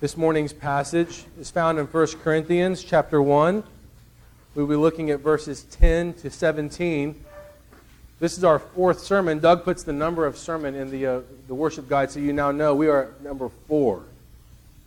This 0.00 0.16
morning's 0.16 0.54
passage 0.54 1.26
is 1.38 1.50
found 1.50 1.78
in 1.78 1.84
1 1.84 2.06
Corinthians 2.24 2.82
chapter 2.82 3.20
1. 3.20 3.62
We'll 4.54 4.66
be 4.66 4.74
looking 4.74 5.10
at 5.10 5.20
verses 5.20 5.64
10 5.64 6.14
to 6.14 6.30
17. 6.30 7.22
This 8.18 8.38
is 8.38 8.42
our 8.42 8.58
fourth 8.58 9.00
sermon. 9.00 9.40
Doug 9.40 9.62
puts 9.62 9.82
the 9.82 9.92
number 9.92 10.24
of 10.24 10.38
sermon 10.38 10.74
in 10.74 10.90
the, 10.90 11.06
uh, 11.06 11.20
the 11.48 11.54
worship 11.54 11.86
guide, 11.86 12.10
so 12.10 12.18
you 12.18 12.32
now 12.32 12.50
know 12.50 12.74
we 12.74 12.88
are 12.88 13.08
at 13.08 13.22
number 13.22 13.50
four, 13.68 14.04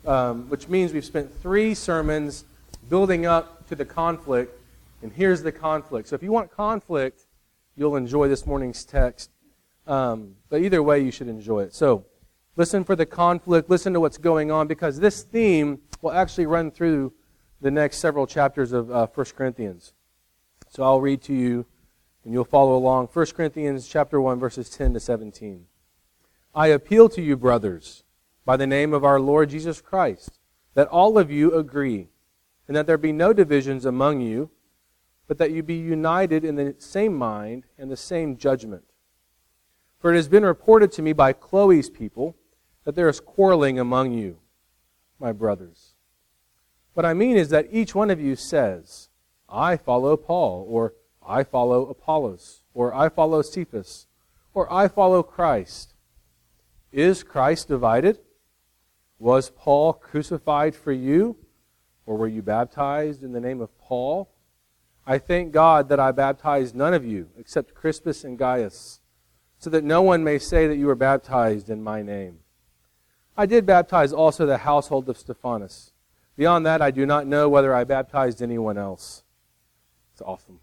um, 0.07 0.49
which 0.49 0.67
means 0.67 0.93
we've 0.93 1.05
spent 1.05 1.31
three 1.43 1.75
sermons 1.75 2.43
building 2.89 3.27
up 3.27 3.67
to 3.69 3.75
the 3.75 3.85
conflict, 3.85 4.59
and 5.03 5.13
here's 5.13 5.43
the 5.43 5.51
conflict. 5.51 6.07
So 6.07 6.15
if 6.15 6.23
you 6.23 6.31
want 6.31 6.49
conflict, 6.49 7.21
you'll 7.75 7.97
enjoy 7.97 8.29
this 8.29 8.47
morning's 8.47 8.83
text. 8.83 9.29
Um, 9.85 10.37
but 10.49 10.61
either 10.61 10.81
way, 10.81 11.01
you 11.01 11.11
should 11.11 11.27
enjoy 11.27 11.59
it. 11.65 11.75
So, 11.75 12.03
Listen 12.55 12.83
for 12.83 12.95
the 12.95 13.05
conflict. 13.05 13.69
Listen 13.69 13.93
to 13.93 13.99
what's 13.99 14.17
going 14.17 14.51
on 14.51 14.67
because 14.67 14.99
this 14.99 15.23
theme 15.23 15.79
will 16.01 16.11
actually 16.11 16.45
run 16.45 16.69
through 16.69 17.13
the 17.61 17.71
next 17.71 17.97
several 17.97 18.27
chapters 18.27 18.71
of 18.71 18.91
uh, 18.91 19.07
1 19.07 19.25
Corinthians. 19.35 19.93
So 20.69 20.83
I'll 20.83 21.01
read 21.01 21.21
to 21.23 21.33
you 21.33 21.65
and 22.23 22.33
you'll 22.33 22.45
follow 22.45 22.75
along. 22.75 23.07
1 23.11 23.25
Corinthians 23.27 23.87
chapter 23.87 24.21
1 24.21 24.39
verses 24.39 24.69
10 24.69 24.93
to 24.93 24.99
17. 24.99 25.65
I 26.53 26.67
appeal 26.67 27.09
to 27.09 27.21
you 27.21 27.35
brothers 27.35 28.03
by 28.45 28.57
the 28.57 28.67
name 28.67 28.93
of 28.93 29.03
our 29.03 29.19
Lord 29.19 29.49
Jesus 29.49 29.81
Christ 29.81 30.39
that 30.75 30.87
all 30.87 31.17
of 31.17 31.31
you 31.31 31.55
agree 31.55 32.09
and 32.67 32.77
that 32.77 32.85
there 32.85 32.97
be 32.97 33.11
no 33.11 33.33
divisions 33.33 33.85
among 33.85 34.21
you 34.21 34.51
but 35.27 35.37
that 35.37 35.51
you 35.51 35.63
be 35.63 35.75
united 35.75 36.43
in 36.45 36.55
the 36.55 36.75
same 36.77 37.15
mind 37.15 37.65
and 37.77 37.89
the 37.89 37.97
same 37.97 38.37
judgment. 38.37 38.83
For 39.99 40.11
it 40.13 40.17
has 40.17 40.27
been 40.27 40.45
reported 40.45 40.91
to 40.93 41.01
me 41.01 41.13
by 41.13 41.33
Chloe's 41.33 41.89
people 41.89 42.35
that 42.83 42.95
there 42.95 43.09
is 43.09 43.19
quarreling 43.19 43.79
among 43.79 44.11
you, 44.11 44.39
my 45.19 45.31
brothers. 45.31 45.93
What 46.93 47.05
I 47.05 47.13
mean 47.13 47.37
is 47.37 47.49
that 47.49 47.67
each 47.71 47.95
one 47.95 48.09
of 48.09 48.19
you 48.19 48.35
says, 48.35 49.09
I 49.49 49.77
follow 49.77 50.17
Paul, 50.17 50.65
or 50.69 50.93
I 51.25 51.43
follow 51.43 51.87
Apollos, 51.87 52.63
or 52.73 52.93
I 52.93 53.09
follow 53.09 53.41
Cephas, 53.41 54.07
or 54.53 54.71
I 54.71 54.87
follow 54.87 55.23
Christ. 55.23 55.93
Is 56.91 57.23
Christ 57.23 57.67
divided? 57.67 58.19
Was 59.17 59.49
Paul 59.49 59.93
crucified 59.93 60.75
for 60.75 60.91
you? 60.91 61.37
Or 62.05 62.17
were 62.17 62.27
you 62.27 62.41
baptized 62.41 63.23
in 63.23 63.31
the 63.31 63.39
name 63.39 63.61
of 63.61 63.75
Paul? 63.79 64.29
I 65.07 65.17
thank 65.17 65.51
God 65.51 65.89
that 65.89 65.99
I 65.99 66.11
baptized 66.11 66.75
none 66.75 66.93
of 66.93 67.05
you 67.05 67.29
except 67.37 67.73
Crispus 67.73 68.23
and 68.23 68.37
Gaius, 68.37 68.99
so 69.57 69.69
that 69.69 69.83
no 69.83 70.01
one 70.01 70.23
may 70.23 70.37
say 70.37 70.67
that 70.67 70.77
you 70.77 70.87
were 70.87 70.95
baptized 70.95 71.69
in 71.69 71.81
my 71.81 72.01
name. 72.01 72.39
I 73.35 73.45
did 73.45 73.65
baptize 73.65 74.13
also 74.13 74.45
the 74.45 74.59
household 74.59 75.09
of 75.09 75.17
Stephanas. 75.17 75.91
Beyond 76.35 76.65
that, 76.65 76.81
I 76.81 76.91
do 76.91 77.05
not 77.05 77.27
know 77.27 77.49
whether 77.49 77.73
I 77.73 77.83
baptized 77.83 78.41
anyone 78.41 78.77
else. 78.77 79.23
It's 80.11 80.21
awesome. 80.21 80.59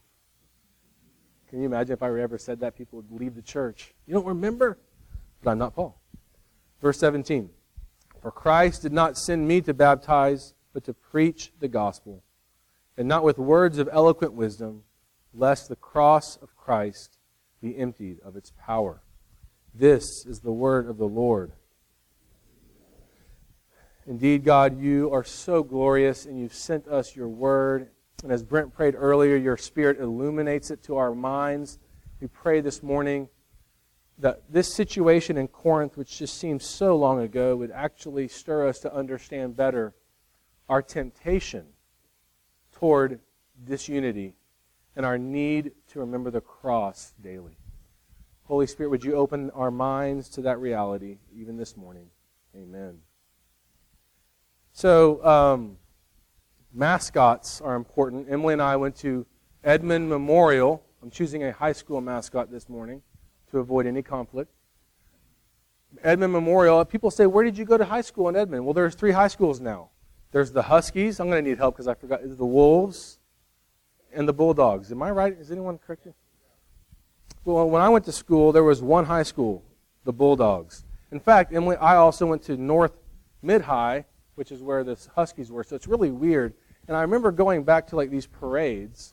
Can 1.49 1.61
you 1.61 1.67
imagine 1.67 1.93
if 1.93 2.03
I 2.03 2.21
ever 2.21 2.39
said 2.39 2.61
that? 2.61 2.77
People 2.77 3.03
would 3.03 3.21
leave 3.21 3.35
the 3.35 3.43
church. 3.43 3.93
You 4.07 4.15
don't 4.15 4.27
remember? 4.27 4.79
But 5.43 5.51
I'm 5.51 5.59
not 5.59 5.75
Paul. 5.75 6.01
Verse 6.81 6.99
17 6.99 7.51
For 8.23 8.31
Christ 8.31 8.83
did 8.83 8.93
not 8.93 9.19
send 9.19 9.49
me 9.49 9.61
to 9.63 9.75
baptize, 9.75 10.55
but 10.73 10.85
to 10.85 10.95
preach 10.95 11.53
the 11.59 11.69
gospel, 11.69 12.23
and 12.97 13.09
not 13.09 13.25
with 13.25 13.39
words 13.39 13.79
of 13.79 13.89
eloquent 13.93 14.35
wisdom, 14.35 14.85
lest 15.35 15.69
the 15.69 15.77
cross 15.77 16.37
of 16.37 16.57
Christ 16.57 17.19
be 17.61 17.77
emptied 17.77 18.21
of 18.25 18.37
its 18.37 18.53
power. 18.65 19.03
This 19.75 20.25
is 20.27 20.41
the 20.41 20.53
word 20.53 20.89
of 20.89 20.99
the 20.99 21.09
Lord. 21.09 21.53
Indeed, 24.07 24.45
God, 24.45 24.81
you 24.81 25.13
are 25.13 25.25
so 25.25 25.63
glorious 25.63 26.27
and 26.27 26.39
you've 26.39 26.55
sent 26.55 26.89
us 26.89 27.15
your 27.15 27.29
word. 27.29 27.89
And 28.23 28.33
as 28.33 28.43
Brent 28.43 28.75
prayed 28.75 28.95
earlier, 28.97 29.37
your 29.37 29.57
spirit 29.57 30.01
illuminates 30.01 30.71
it 30.71 30.83
to 30.85 30.97
our 30.97 31.15
minds. 31.15 31.79
We 32.21 32.27
pray 32.27 32.61
this 32.61 32.83
morning 32.83 33.29
that 34.19 34.43
this 34.51 34.75
situation 34.75 35.37
in 35.37 35.49
Corinth, 35.49 35.97
which 35.97 36.19
just 36.19 36.39
seems 36.39 36.65
so 36.65 36.97
long 36.97 37.21
ago, 37.21 37.57
would 37.57 37.71
actually 37.71 38.29
stir 38.29 38.69
us 38.69 38.79
to 38.81 38.95
understand 38.95 39.57
better 39.57 39.95
our 40.69 40.83
temptation 40.83 41.67
toward 42.73 43.21
disunity 43.65 44.35
and 44.97 45.07
our 45.07 45.19
need 45.19 45.73
to 45.89 46.01
remember 46.01 46.31
the 46.31 46.41
cross 46.41 47.15
daily. 47.23 47.57
Holy 48.45 48.67
Spirit, 48.67 48.91
would 48.91 49.05
you 49.05 49.15
open 49.15 49.51
our 49.51 49.71
minds 49.71 50.29
to 50.31 50.43
that 50.43 50.59
reality 50.59 51.19
even 51.33 51.57
this 51.57 51.77
morning? 51.77 52.09
Amen. 52.55 52.99
So, 54.81 55.23
um, 55.27 55.77
mascots 56.73 57.61
are 57.61 57.75
important. 57.75 58.29
Emily 58.31 58.55
and 58.55 58.63
I 58.63 58.77
went 58.77 58.97
to 59.01 59.27
Edmond 59.63 60.09
Memorial. 60.09 60.83
I'm 61.03 61.11
choosing 61.11 61.45
a 61.45 61.53
high 61.53 61.73
school 61.73 62.01
mascot 62.01 62.51
this 62.51 62.67
morning 62.67 63.03
to 63.51 63.59
avoid 63.59 63.85
any 63.85 64.01
conflict. 64.01 64.51
Edmond 66.03 66.33
Memorial. 66.33 66.83
People 66.87 67.11
say, 67.11 67.27
Where 67.27 67.45
did 67.45 67.59
you 67.59 67.67
go 67.67 67.77
to 67.77 67.85
high 67.85 68.01
school 68.01 68.31
in 68.31 68.37
Edmond? 68.37 68.65
Well, 68.65 68.73
there's 68.73 68.95
three 68.95 69.11
high 69.11 69.29
schools 69.29 69.61
now. 69.61 69.91
There's 70.33 70.51
the 70.51 70.63
Huskies. 70.63 71.21
I'm 71.21 71.29
going 71.29 71.45
to 71.45 71.51
need 71.51 71.59
help 71.59 71.75
because 71.75 71.87
I 71.87 71.93
forgot. 71.93 72.23
The 72.25 72.47
Wolves 72.47 73.19
and 74.15 74.27
the 74.27 74.33
Bulldogs. 74.33 74.91
Am 74.91 75.03
I 75.03 75.11
right? 75.11 75.39
Is 75.39 75.53
anyone 75.53 75.77
correct? 75.77 76.09
Well, 77.45 77.69
when 77.69 77.83
I 77.83 77.91
went 77.91 78.07
to 78.07 78.13
school, 78.13 78.51
there 78.51 78.65
was 78.65 78.81
one 78.81 79.05
high 79.05 79.25
school, 79.25 79.63
the 80.05 80.13
Bulldogs. 80.15 80.87
In 81.13 81.21
fact, 81.21 81.53
Emily, 81.53 81.77
I 81.77 81.97
also 81.97 82.25
went 82.25 82.43
to 82.45 82.57
North 82.57 82.93
Mid 83.43 83.61
High, 83.61 84.07
which 84.41 84.51
is 84.51 84.63
where 84.63 84.83
the 84.83 84.97
Huskies 85.15 85.53
were. 85.53 85.63
So 85.63 85.77
it's 85.77 85.87
really 85.87 86.11
weird. 86.11 86.55
And 86.89 86.97
I 86.97 87.03
remember 87.03 87.31
going 87.31 87.63
back 87.63 87.87
to 87.89 87.97
like 87.97 88.09
these 88.09 88.27
parades, 88.27 89.13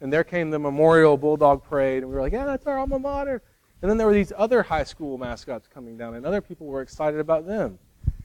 and 0.00 0.10
there 0.10 0.24
came 0.24 0.48
the 0.48 0.58
Memorial 0.58 1.18
Bulldog 1.18 1.62
Parade, 1.62 1.98
and 1.98 2.08
we 2.08 2.14
were 2.14 2.22
like, 2.22 2.32
yeah, 2.32 2.46
that's 2.46 2.66
our 2.66 2.78
alma 2.78 2.98
mater. 2.98 3.42
And 3.82 3.90
then 3.90 3.98
there 3.98 4.06
were 4.06 4.14
these 4.14 4.32
other 4.34 4.62
high 4.62 4.84
school 4.84 5.18
mascots 5.18 5.68
coming 5.68 5.98
down, 5.98 6.14
and 6.14 6.24
other 6.24 6.40
people 6.40 6.66
were 6.68 6.80
excited 6.80 7.20
about 7.20 7.46
them. 7.46 7.78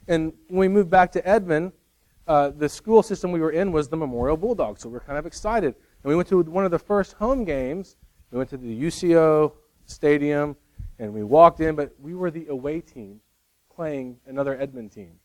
And 0.08 0.32
when 0.48 0.60
we 0.60 0.68
moved 0.70 0.90
back 0.90 1.12
to 1.12 1.28
Edmond, 1.28 1.74
uh, 2.30 2.52
the 2.52 2.70
school 2.70 3.04
system 3.04 3.34
we 3.34 3.42
were 3.42 3.52
in 3.52 3.74
was 3.74 3.90
the 3.90 3.98
Memorial 3.98 4.38
Bulldogs, 4.38 4.84
so 4.84 4.88
we 4.88 4.94
were 4.94 5.02
kind 5.02 5.20
of 5.20 5.26
excited. 5.26 5.76
And 5.76 6.10
we 6.10 6.16
went 6.16 6.30
to 6.30 6.42
one 6.44 6.64
of 6.64 6.72
the 6.72 6.80
first 6.80 7.12
home 7.12 7.44
games. 7.44 7.98
We 8.32 8.38
went 8.38 8.50
to 8.52 8.58
the 8.58 8.84
UCO 8.84 9.52
stadium, 9.86 10.56
and 10.98 11.14
we 11.14 11.26
walked 11.26 11.60
in, 11.60 11.76
but 11.76 11.94
we 12.00 12.16
were 12.16 12.32
the 12.32 12.48
away 12.48 12.80
team 12.80 13.20
playing 13.76 14.16
another 14.28 14.58
Edmond 14.58 14.94
team. 14.94 15.20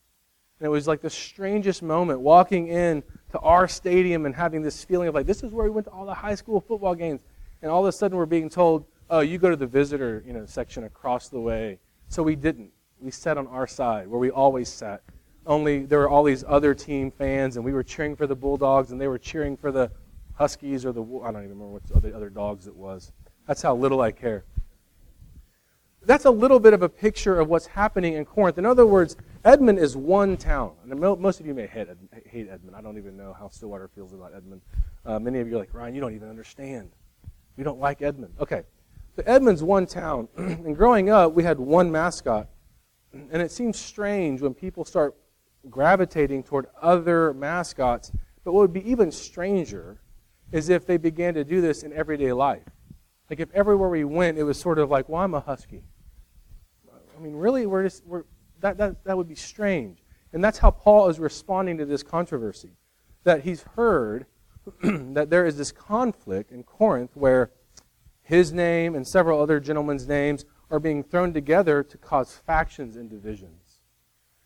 And 0.63 0.69
it 0.69 0.71
was 0.71 0.87
like 0.87 1.01
the 1.01 1.09
strangest 1.09 1.83
moment 1.83 2.21
walking 2.21 2.69
in 2.69 3.03
to 3.33 3.39
our 3.39 3.67
stadium 3.67 4.25
and 4.25 4.33
having 4.33 4.61
this 4.61 4.81
feeling 4.81 5.09
of 5.09 5.13
like, 5.13 5.25
this 5.25 5.43
is 5.43 5.51
where 5.51 5.65
we 5.65 5.69
went 5.69 5.87
to 5.87 5.91
all 5.91 6.05
the 6.05 6.13
high 6.13 6.35
school 6.35 6.61
football 6.61 6.95
games. 6.95 7.19
And 7.61 7.69
all 7.69 7.85
of 7.85 7.89
a 7.89 7.91
sudden 7.91 8.17
we're 8.17 8.25
being 8.25 8.47
told, 8.47 8.85
oh, 9.09 9.19
you 9.19 9.37
go 9.39 9.49
to 9.49 9.57
the 9.57 9.67
visitor 9.67 10.23
you 10.25 10.31
know, 10.31 10.45
section 10.45 10.85
across 10.85 11.27
the 11.27 11.41
way. 11.41 11.79
So 12.07 12.23
we 12.23 12.37
didn't. 12.37 12.71
We 13.01 13.11
sat 13.11 13.37
on 13.37 13.45
our 13.47 13.67
side 13.67 14.07
where 14.07 14.21
we 14.21 14.31
always 14.31 14.69
sat. 14.69 15.01
Only 15.45 15.79
there 15.79 15.99
were 15.99 16.09
all 16.09 16.23
these 16.23 16.45
other 16.47 16.73
team 16.73 17.11
fans, 17.11 17.57
and 17.57 17.65
we 17.65 17.73
were 17.73 17.83
cheering 17.83 18.15
for 18.15 18.25
the 18.25 18.35
Bulldogs, 18.35 18.93
and 18.93 19.01
they 19.01 19.09
were 19.09 19.19
cheering 19.19 19.57
for 19.57 19.69
the 19.69 19.91
Huskies 20.35 20.85
or 20.85 20.93
the, 20.93 21.03
I 21.03 21.33
don't 21.33 21.43
even 21.43 21.59
remember 21.59 21.81
what 21.89 22.01
the 22.01 22.15
other 22.15 22.29
dogs 22.29 22.67
it 22.67 22.75
was. 22.75 23.11
That's 23.47 23.61
how 23.61 23.75
little 23.75 23.99
I 23.99 24.13
care 24.13 24.45
that's 26.05 26.25
a 26.25 26.31
little 26.31 26.59
bit 26.59 26.73
of 26.73 26.81
a 26.81 26.89
picture 26.89 27.39
of 27.39 27.49
what's 27.49 27.65
happening 27.65 28.13
in 28.13 28.25
Corinth. 28.25 28.57
In 28.57 28.65
other 28.65 28.85
words, 28.85 29.15
Edmond 29.45 29.77
is 29.77 29.97
one 29.97 30.37
town. 30.37 30.73
And 30.89 30.99
most 30.99 31.39
of 31.39 31.45
you 31.45 31.53
may 31.53 31.67
hate 31.67 31.87
hate 32.25 32.47
Edmond. 32.49 32.75
I 32.75 32.81
don't 32.81 32.97
even 32.97 33.17
know 33.17 33.33
how 33.37 33.49
Stillwater 33.49 33.89
feels 33.89 34.13
about 34.13 34.33
Edmond. 34.33 34.61
Uh, 35.05 35.19
many 35.19 35.39
of 35.39 35.47
you 35.47 35.55
are 35.55 35.59
like, 35.59 35.73
Ryan, 35.73 35.93
you 35.93 36.01
don't 36.01 36.15
even 36.15 36.29
understand. 36.29 36.91
You 37.57 37.63
don't 37.63 37.79
like 37.79 38.01
Edmond. 38.01 38.35
Okay. 38.39 38.63
So 39.15 39.23
Edmond's 39.25 39.61
one 39.61 39.85
town. 39.85 40.29
and 40.37 40.75
growing 40.75 41.09
up, 41.09 41.33
we 41.33 41.43
had 41.43 41.59
one 41.59 41.91
mascot. 41.91 42.47
And 43.11 43.41
it 43.41 43.51
seems 43.51 43.77
strange 43.77 44.41
when 44.41 44.53
people 44.53 44.85
start 44.85 45.15
gravitating 45.69 46.43
toward 46.43 46.67
other 46.81 47.33
mascots. 47.33 48.11
But 48.43 48.53
what 48.53 48.61
would 48.61 48.73
be 48.73 48.89
even 48.89 49.11
stranger 49.11 49.99
is 50.51 50.69
if 50.69 50.85
they 50.85 50.97
began 50.97 51.33
to 51.33 51.43
do 51.43 51.61
this 51.61 51.83
in 51.83 51.91
everyday 51.93 52.31
life. 52.31 52.63
Like 53.29 53.39
if 53.39 53.51
everywhere 53.53 53.89
we 53.89 54.03
went, 54.03 54.37
it 54.37 54.43
was 54.43 54.59
sort 54.59 54.79
of 54.79 54.89
like, 54.89 55.09
well, 55.09 55.21
I'm 55.21 55.33
a 55.33 55.39
husky. 55.39 55.83
I 57.15 57.21
mean, 57.21 57.35
really, 57.35 57.65
we're 57.65 57.83
just, 57.83 58.05
we're, 58.05 58.23
that, 58.63 58.77
that, 58.77 59.03
that 59.03 59.17
would 59.17 59.27
be 59.27 59.35
strange. 59.35 60.03
And 60.31 60.41
that's 60.41 60.57
how 60.57 60.71
Paul 60.71 61.09
is 61.09 61.19
responding 61.19 61.77
to 61.79 61.85
this 61.85 62.01
controversy. 62.01 62.71
That 63.25 63.41
he's 63.41 63.63
heard 63.75 64.25
that 64.83 65.29
there 65.29 65.45
is 65.45 65.57
this 65.57 65.73
conflict 65.73 66.49
in 66.49 66.63
Corinth 66.63 67.11
where 67.13 67.51
his 68.21 68.53
name 68.53 68.95
and 68.95 69.05
several 69.05 69.41
other 69.41 69.59
gentlemen's 69.59 70.07
names 70.07 70.45
are 70.71 70.79
being 70.79 71.03
thrown 71.03 71.33
together 71.33 71.83
to 71.83 71.97
cause 71.97 72.37
factions 72.47 72.95
and 72.95 73.09
divisions. 73.09 73.79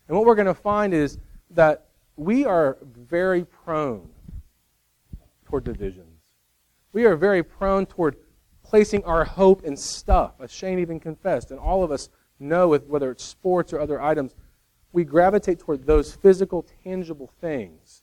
And 0.08 0.16
what 0.16 0.26
we're 0.26 0.34
going 0.34 0.46
to 0.46 0.54
find 0.54 0.92
is 0.92 1.18
that 1.50 1.86
we 2.16 2.44
are 2.44 2.76
very 2.82 3.44
prone 3.44 4.10
toward 5.46 5.62
divisions. 5.62 6.22
We 6.92 7.04
are 7.04 7.14
very 7.14 7.44
prone 7.44 7.86
toward 7.86 8.16
placing 8.64 9.04
our 9.04 9.24
hope 9.24 9.62
in 9.62 9.76
stuff, 9.76 10.34
as 10.40 10.50
Shane 10.50 10.80
even 10.80 10.98
confessed. 10.98 11.52
And 11.52 11.60
all 11.60 11.84
of 11.84 11.92
us 11.92 12.08
know 12.38 12.68
with 12.68 12.86
whether 12.86 13.10
it's 13.10 13.24
sports 13.24 13.72
or 13.72 13.80
other 13.80 14.00
items, 14.00 14.34
we 14.92 15.04
gravitate 15.04 15.58
toward 15.58 15.86
those 15.86 16.14
physical, 16.14 16.66
tangible 16.84 17.30
things 17.40 18.02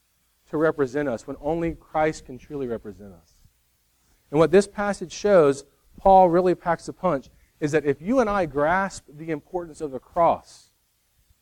to 0.50 0.56
represent 0.56 1.08
us 1.08 1.26
when 1.26 1.36
only 1.40 1.74
Christ 1.74 2.26
can 2.26 2.38
truly 2.38 2.66
represent 2.66 3.12
us. 3.12 3.34
And 4.30 4.38
what 4.38 4.50
this 4.50 4.66
passage 4.66 5.12
shows, 5.12 5.64
Paul 5.98 6.28
really 6.28 6.54
packs 6.54 6.88
a 6.88 6.92
punch, 6.92 7.28
is 7.60 7.72
that 7.72 7.84
if 7.84 8.00
you 8.00 8.20
and 8.20 8.28
I 8.28 8.46
grasp 8.46 9.04
the 9.08 9.30
importance 9.30 9.80
of 9.80 9.90
the 9.90 9.98
cross, 9.98 10.70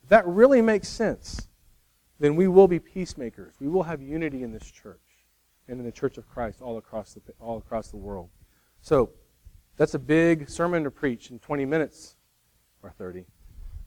if 0.02 0.08
that 0.10 0.26
really 0.26 0.62
makes 0.62 0.88
sense, 0.88 1.48
then 2.20 2.36
we 2.36 2.46
will 2.48 2.68
be 2.68 2.78
peacemakers. 2.78 3.54
We 3.60 3.68
will 3.68 3.82
have 3.82 4.00
unity 4.00 4.42
in 4.42 4.52
this 4.52 4.70
church 4.70 5.00
and 5.66 5.80
in 5.80 5.84
the 5.84 5.92
church 5.92 6.18
of 6.18 6.28
Christ 6.28 6.62
all 6.62 6.78
across 6.78 7.14
the, 7.14 7.20
all 7.40 7.58
across 7.58 7.88
the 7.88 7.96
world. 7.96 8.30
So, 8.80 9.10
that's 9.76 9.94
a 9.94 9.98
big 9.98 10.48
sermon 10.48 10.84
to 10.84 10.90
preach 10.90 11.30
in 11.30 11.40
20 11.40 11.64
minutes 11.64 12.14
or 12.84 12.90
30. 12.90 13.24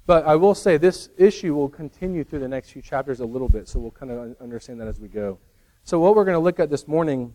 But 0.05 0.25
I 0.25 0.35
will 0.35 0.55
say 0.55 0.77
this 0.77 1.09
issue 1.17 1.53
will 1.53 1.69
continue 1.69 2.23
through 2.23 2.39
the 2.39 2.47
next 2.47 2.71
few 2.71 2.81
chapters 2.81 3.19
a 3.19 3.25
little 3.25 3.49
bit, 3.49 3.67
so 3.67 3.79
we'll 3.79 3.91
kind 3.91 4.11
of 4.11 4.35
understand 4.41 4.79
that 4.81 4.88
as 4.88 4.99
we 4.99 5.07
go. 5.07 5.39
So, 5.83 5.99
what 5.99 6.15
we're 6.15 6.25
going 6.25 6.35
to 6.35 6.39
look 6.39 6.59
at 6.59 6.69
this 6.69 6.88
morning, 6.88 7.33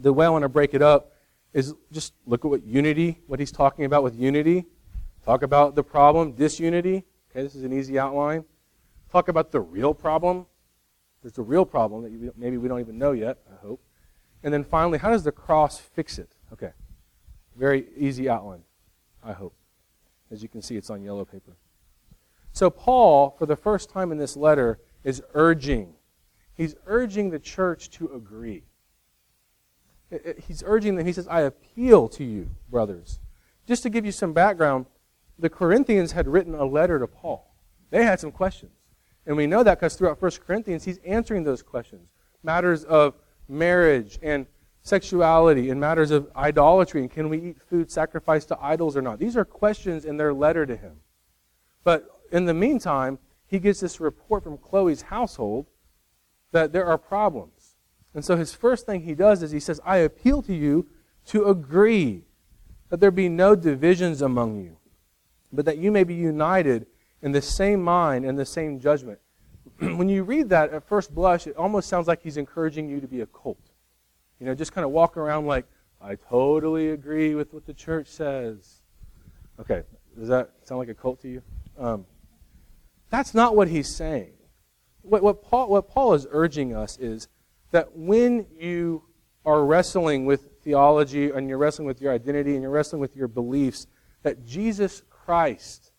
the 0.00 0.12
way 0.12 0.26
I 0.26 0.28
want 0.28 0.42
to 0.42 0.48
break 0.48 0.74
it 0.74 0.82
up, 0.82 1.12
is 1.52 1.74
just 1.90 2.14
look 2.26 2.44
at 2.44 2.48
what 2.48 2.64
unity, 2.64 3.20
what 3.26 3.40
he's 3.40 3.52
talking 3.52 3.84
about 3.84 4.02
with 4.02 4.14
unity. 4.14 4.66
Talk 5.24 5.42
about 5.42 5.74
the 5.74 5.82
problem, 5.82 6.32
disunity. 6.32 7.04
Okay, 7.30 7.42
this 7.42 7.54
is 7.54 7.64
an 7.64 7.72
easy 7.72 7.98
outline. 7.98 8.44
Talk 9.10 9.28
about 9.28 9.50
the 9.50 9.60
real 9.60 9.92
problem. 9.92 10.46
There's 11.22 11.38
a 11.38 11.42
real 11.42 11.64
problem 11.64 12.02
that 12.02 12.36
maybe 12.36 12.56
we 12.56 12.68
don't 12.68 12.80
even 12.80 12.98
know 12.98 13.12
yet, 13.12 13.38
I 13.50 13.56
hope. 13.66 13.80
And 14.44 14.54
then 14.54 14.62
finally, 14.62 14.98
how 14.98 15.10
does 15.10 15.24
the 15.24 15.32
cross 15.32 15.78
fix 15.78 16.18
it? 16.18 16.30
Okay. 16.52 16.70
Very 17.56 17.86
easy 17.96 18.28
outline, 18.28 18.62
I 19.24 19.32
hope. 19.32 19.54
As 20.30 20.42
you 20.42 20.48
can 20.48 20.62
see, 20.62 20.76
it's 20.76 20.90
on 20.90 21.02
yellow 21.02 21.24
paper. 21.24 21.56
So, 22.52 22.70
Paul, 22.70 23.36
for 23.38 23.46
the 23.46 23.56
first 23.56 23.90
time 23.90 24.10
in 24.10 24.18
this 24.18 24.36
letter, 24.36 24.78
is 25.04 25.22
urging. 25.34 25.94
He's 26.54 26.74
urging 26.86 27.30
the 27.30 27.38
church 27.38 27.90
to 27.90 28.12
agree. 28.14 28.64
He's 30.46 30.62
urging 30.64 30.96
them, 30.96 31.04
he 31.04 31.12
says, 31.12 31.28
I 31.28 31.42
appeal 31.42 32.08
to 32.10 32.24
you, 32.24 32.50
brothers. 32.70 33.18
Just 33.66 33.82
to 33.82 33.90
give 33.90 34.06
you 34.06 34.12
some 34.12 34.32
background, 34.32 34.86
the 35.38 35.50
Corinthians 35.50 36.12
had 36.12 36.28
written 36.28 36.54
a 36.54 36.64
letter 36.64 36.98
to 36.98 37.06
Paul. 37.06 37.54
They 37.90 38.04
had 38.04 38.20
some 38.20 38.32
questions. 38.32 38.72
And 39.26 39.36
we 39.36 39.46
know 39.46 39.62
that 39.64 39.78
because 39.80 39.96
throughout 39.96 40.22
1 40.22 40.30
Corinthians, 40.46 40.84
he's 40.84 40.98
answering 40.98 41.42
those 41.44 41.62
questions. 41.62 42.08
Matters 42.42 42.84
of 42.84 43.14
marriage 43.48 44.18
and 44.22 44.46
sexuality 44.86 45.68
and 45.70 45.80
matters 45.80 46.12
of 46.12 46.30
idolatry 46.36 47.00
and 47.00 47.10
can 47.10 47.28
we 47.28 47.38
eat 47.38 47.60
food 47.60 47.90
sacrificed 47.90 48.46
to 48.46 48.58
idols 48.62 48.96
or 48.96 49.02
not. 49.02 49.18
These 49.18 49.36
are 49.36 49.44
questions 49.44 50.04
in 50.04 50.16
their 50.16 50.32
letter 50.32 50.64
to 50.64 50.76
him. 50.76 51.00
But 51.82 52.06
in 52.30 52.44
the 52.44 52.54
meantime, 52.54 53.18
he 53.48 53.58
gets 53.58 53.80
this 53.80 53.98
report 53.98 54.44
from 54.44 54.58
Chloe's 54.58 55.02
household 55.02 55.66
that 56.52 56.72
there 56.72 56.86
are 56.86 56.98
problems. 56.98 57.74
And 58.14 58.24
so 58.24 58.36
his 58.36 58.54
first 58.54 58.86
thing 58.86 59.02
he 59.02 59.16
does 59.16 59.42
is 59.42 59.50
he 59.50 59.58
says, 59.58 59.80
I 59.84 59.96
appeal 59.98 60.40
to 60.42 60.54
you 60.54 60.86
to 61.26 61.46
agree 61.46 62.22
that 62.88 63.00
there 63.00 63.10
be 63.10 63.28
no 63.28 63.56
divisions 63.56 64.22
among 64.22 64.62
you, 64.62 64.76
but 65.52 65.64
that 65.64 65.78
you 65.78 65.90
may 65.90 66.04
be 66.04 66.14
united 66.14 66.86
in 67.22 67.32
the 67.32 67.42
same 67.42 67.82
mind 67.82 68.24
and 68.24 68.38
the 68.38 68.46
same 68.46 68.78
judgment. 68.78 69.18
when 69.80 70.08
you 70.08 70.22
read 70.22 70.48
that 70.50 70.72
at 70.72 70.86
first 70.86 71.12
blush, 71.12 71.48
it 71.48 71.56
almost 71.56 71.88
sounds 71.88 72.06
like 72.06 72.22
he's 72.22 72.36
encouraging 72.36 72.88
you 72.88 73.00
to 73.00 73.08
be 73.08 73.22
a 73.22 73.26
cult. 73.26 73.65
You 74.38 74.46
know, 74.46 74.54
just 74.54 74.72
kind 74.72 74.84
of 74.84 74.90
walk 74.90 75.16
around 75.16 75.46
like, 75.46 75.66
I 76.00 76.16
totally 76.16 76.90
agree 76.90 77.34
with 77.34 77.52
what 77.52 77.66
the 77.66 77.74
church 77.74 78.08
says. 78.08 78.82
Okay, 79.58 79.82
does 80.18 80.28
that 80.28 80.50
sound 80.62 80.78
like 80.78 80.88
a 80.88 80.94
cult 80.94 81.20
to 81.22 81.28
you? 81.28 81.42
Um, 81.78 82.06
that's 83.08 83.34
not 83.34 83.56
what 83.56 83.68
he's 83.68 83.88
saying. 83.88 84.32
What, 85.02 85.22
what, 85.22 85.42
Paul, 85.42 85.68
what 85.68 85.88
Paul 85.88 86.14
is 86.14 86.26
urging 86.30 86.74
us 86.74 86.98
is 86.98 87.28
that 87.70 87.96
when 87.96 88.46
you 88.58 89.04
are 89.44 89.64
wrestling 89.64 90.26
with 90.26 90.62
theology 90.62 91.30
and 91.30 91.48
you're 91.48 91.58
wrestling 91.58 91.86
with 91.86 92.00
your 92.00 92.12
identity 92.12 92.54
and 92.54 92.62
you're 92.62 92.70
wrestling 92.70 93.00
with 93.00 93.16
your 93.16 93.28
beliefs, 93.28 93.86
that 94.22 94.44
Jesus 94.44 95.02
Christ 95.08 95.92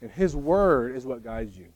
and 0.00 0.10
his 0.10 0.34
word 0.34 0.96
is 0.96 1.06
what 1.06 1.22
guides 1.22 1.56
you. 1.56 1.68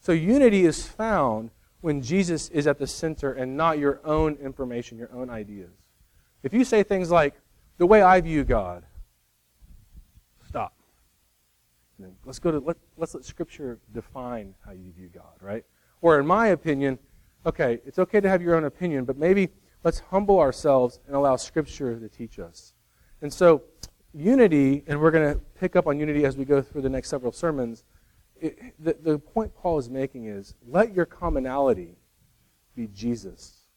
So 0.00 0.12
unity 0.12 0.64
is 0.64 0.86
found 0.86 1.50
when 1.84 2.00
Jesus 2.00 2.48
is 2.48 2.66
at 2.66 2.78
the 2.78 2.86
center 2.86 3.34
and 3.34 3.58
not 3.58 3.78
your 3.78 4.00
own 4.06 4.36
information, 4.36 4.96
your 4.96 5.12
own 5.12 5.28
ideas. 5.28 5.68
If 6.42 6.54
you 6.54 6.64
say 6.64 6.82
things 6.82 7.10
like, 7.10 7.34
the 7.76 7.84
way 7.84 8.00
I 8.00 8.22
view 8.22 8.42
God, 8.42 8.86
stop. 10.48 10.74
let's 12.24 12.38
go 12.38 12.52
to, 12.52 12.58
let, 12.58 12.78
let's 12.96 13.14
let 13.14 13.26
Scripture 13.26 13.80
define 13.92 14.54
how 14.64 14.72
you 14.72 14.92
view 14.96 15.10
God, 15.12 15.34
right? 15.42 15.62
Or 16.00 16.18
in 16.18 16.26
my 16.26 16.46
opinion, 16.46 16.98
okay, 17.44 17.80
it's 17.84 17.98
okay 17.98 18.18
to 18.18 18.30
have 18.30 18.40
your 18.40 18.54
own 18.54 18.64
opinion, 18.64 19.04
but 19.04 19.18
maybe 19.18 19.50
let's 19.82 19.98
humble 19.98 20.40
ourselves 20.40 21.00
and 21.06 21.14
allow 21.14 21.36
Scripture 21.36 22.00
to 22.00 22.08
teach 22.08 22.38
us. 22.38 22.72
And 23.20 23.30
so, 23.30 23.60
unity, 24.14 24.84
and 24.86 24.98
we're 24.98 25.10
going 25.10 25.34
to 25.34 25.38
pick 25.60 25.76
up 25.76 25.86
on 25.86 26.00
unity 26.00 26.24
as 26.24 26.34
we 26.34 26.46
go 26.46 26.62
through 26.62 26.80
the 26.80 26.88
next 26.88 27.10
several 27.10 27.30
sermons, 27.30 27.84
it, 28.40 28.74
the, 28.78 28.96
the 29.00 29.18
point 29.18 29.54
Paul 29.54 29.78
is 29.78 29.88
making 29.88 30.26
is 30.26 30.54
let 30.66 30.94
your 30.94 31.06
commonality 31.06 31.96
be 32.74 32.88
Jesus 32.88 33.68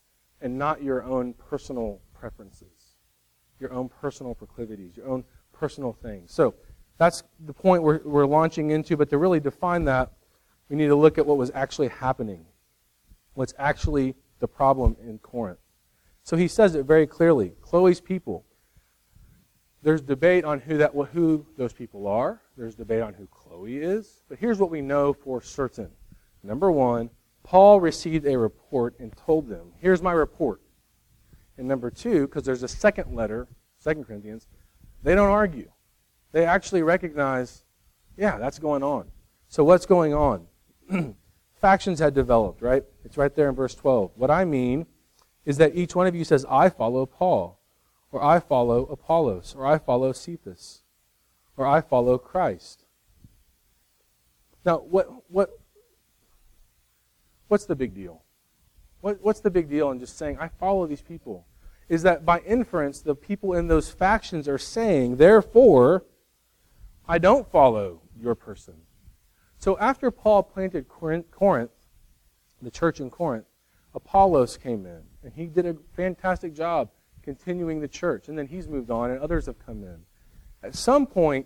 and 0.42 0.58
not 0.58 0.84
your 0.84 1.04
own 1.04 1.34
personal 1.34 2.02
preferences, 2.14 2.96
your 3.60 3.72
own 3.72 3.90
personal 3.90 4.36
proclivities, 4.36 4.98
your 4.98 5.08
own 5.08 5.24
personal 5.54 5.94
things. 5.94 6.34
So 6.34 6.56
that's 6.98 7.24
the 7.46 7.54
point 7.54 7.84
we're, 7.84 8.02
we're 8.04 8.26
launching 8.26 8.72
into, 8.72 8.98
but 8.98 9.10
to 9.10 9.18
really 9.18 9.40
define 9.40 9.86
that, 9.86 10.14
we 10.70 10.76
need 10.76 10.88
to 10.88 10.96
look 10.96 11.18
at 11.18 11.26
what 11.26 11.38
was 11.38 11.52
actually 11.54 11.88
happening, 11.88 12.46
what's 13.34 13.54
actually 13.58 14.16
the 14.40 14.48
problem 14.48 14.96
in 15.02 15.20
Corinth. 15.20 15.60
So 16.24 16.36
he 16.36 16.48
says 16.48 16.76
it 16.76 16.86
very 16.86 17.08
clearly. 17.08 17.54
Chloe's 17.62 18.02
people 18.02 18.46
there's 19.88 20.02
debate 20.02 20.44
on 20.44 20.60
who, 20.60 20.80
that, 20.80 20.92
who 21.14 21.46
those 21.56 21.72
people 21.72 22.08
are. 22.08 22.42
There's 22.58 22.76
debate 22.76 23.02
on 23.02 23.14
who 23.14 23.26
Chloe 23.28 23.78
is. 23.78 24.22
But 24.28 24.38
here's 24.38 24.60
what 24.60 24.70
we 24.70 24.82
know 24.82 25.14
for 25.14 25.42
certain. 25.42 25.90
Number 26.44 26.70
one, 26.70 27.10
Paul 27.42 27.80
received 27.80 28.28
a 28.28 28.38
report 28.38 29.00
and 29.00 29.16
told 29.16 29.48
them, 29.48 29.72
here's 29.80 30.02
my 30.02 30.12
report. 30.12 30.60
And 31.58 31.70
number 31.70 31.90
two, 31.90 32.28
because 32.28 32.44
there's 32.44 32.64
a 32.64 32.68
second 32.68 33.16
letter, 33.16 33.48
Second 33.80 34.04
Corinthians, 34.04 34.46
they 35.04 35.16
don't 35.16 35.30
argue. 35.30 35.72
They 36.34 36.46
actually 36.46 36.84
recognize, 36.84 37.64
yeah, 38.18 38.38
that's 38.38 38.60
going 38.60 38.84
on. 38.84 39.10
So 39.48 39.64
what's 39.64 39.86
going 39.86 40.14
on? 40.14 40.48
Factions 41.62 42.00
had 42.00 42.14
developed, 42.14 42.62
right? 42.62 42.84
It's 43.06 43.16
right 43.16 43.34
there 43.34 43.48
in 43.48 43.56
verse 43.56 43.74
12. 43.74 44.12
What 44.16 44.32
I 44.32 44.44
mean 44.44 44.86
is 45.46 45.56
that 45.60 45.78
each 45.78 45.96
one 45.96 46.08
of 46.08 46.14
you 46.14 46.26
says, 46.26 46.46
I 46.50 46.68
follow 46.68 47.06
Paul 47.06 47.57
or 48.12 48.24
I 48.24 48.40
follow 48.40 48.86
Apollos, 48.86 49.56
or 49.58 49.66
I 49.66 49.78
follow 49.78 50.12
Cephas, 50.12 50.82
or 51.56 51.66
I 51.66 51.82
follow 51.82 52.18
Christ. 52.18 52.84
Now, 54.66 54.78
what, 54.78 55.08
what, 55.30 55.60
what's 57.48 57.66
the 57.66 57.76
big 57.76 57.94
deal? 57.94 58.24
What, 59.02 59.20
what's 59.22 59.40
the 59.40 59.52
big 59.52 59.70
deal 59.70 59.92
in 59.92 60.00
just 60.00 60.18
saying, 60.18 60.38
I 60.40 60.48
follow 60.48 60.88
these 60.88 61.02
people? 61.02 61.46
Is 61.90 62.04
that 62.04 62.26
by 62.26 62.40
inference, 62.40 63.00
the 63.02 63.16
people 63.16 63.54
in 63.54 63.68
those 63.68 63.90
factions 63.90 64.48
are 64.48 64.58
saying, 64.58 65.18
therefore, 65.18 66.04
I 67.08 67.18
don't 67.18 67.50
follow 67.50 68.02
your 68.20 68.36
person. 68.36 68.74
So 69.58 69.78
after 69.80 70.12
Paul 70.12 70.44
planted 70.44 70.88
Corinth, 70.90 71.72
the 72.62 72.72
church 72.72 73.00
in 73.00 73.10
Corinth, 73.10 73.46
Apollos 73.96 74.58
came 74.58 74.86
in, 74.86 75.04
and 75.24 75.34
he 75.34 75.46
did 75.46 75.66
a 75.66 75.78
fantastic 75.96 76.54
job 76.54 76.90
continuing 77.28 77.82
the 77.82 77.90
church. 77.90 78.30
And 78.30 78.38
then 78.38 78.48
he's 78.48 78.70
moved 78.70 78.90
on, 78.90 79.12
and 79.12 79.20
others 79.20 79.48
have 79.48 79.60
come 79.60 79.84
in. 79.84 79.98
At 80.64 80.76
some 80.76 81.06
point, 81.06 81.46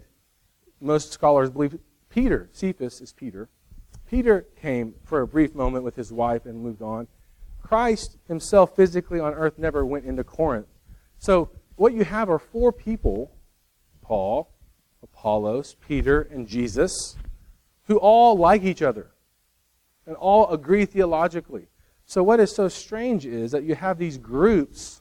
most 0.80 1.12
scholars 1.12 1.50
believe 1.50 1.80
Peter, 2.08 2.50
Cephas 2.54 3.02
is 3.02 3.14
Peter. 3.14 3.50
Peter 4.08 4.46
came 4.62 4.94
for 5.04 5.22
a 5.22 5.28
brief 5.28 5.56
moment 5.56 5.84
with 5.84 5.96
his 5.96 6.14
wife 6.14 6.46
and 6.46 6.62
moved 6.62 6.84
on. 6.84 7.08
Christ 7.64 8.20
himself 8.28 8.76
physically 8.76 9.20
on 9.20 9.34
earth 9.34 9.58
never 9.58 9.84
went 9.84 10.06
into 10.06 10.24
Corinth. 10.24 10.68
So 11.18 11.50
what 11.78 11.94
you 11.94 12.04
have 12.04 12.30
are 12.30 12.38
four 12.38 12.72
people 12.72 13.32
Paul, 14.04 14.54
Apollos, 15.02 15.78
Peter, 15.88 16.22
and 16.22 16.48
Jesus 16.48 17.16
who 17.86 17.98
all 17.98 18.38
like 18.38 18.64
each 18.64 18.84
other 18.84 19.10
and 20.06 20.16
all 20.16 20.48
agree 20.52 20.86
theologically. 20.86 21.70
So 22.06 22.22
what 22.22 22.40
is 22.40 22.54
so 22.54 22.68
strange 22.68 23.26
is 23.26 23.52
that 23.52 23.64
you 23.64 23.74
have 23.74 23.98
these 23.98 24.20
groups 24.20 25.01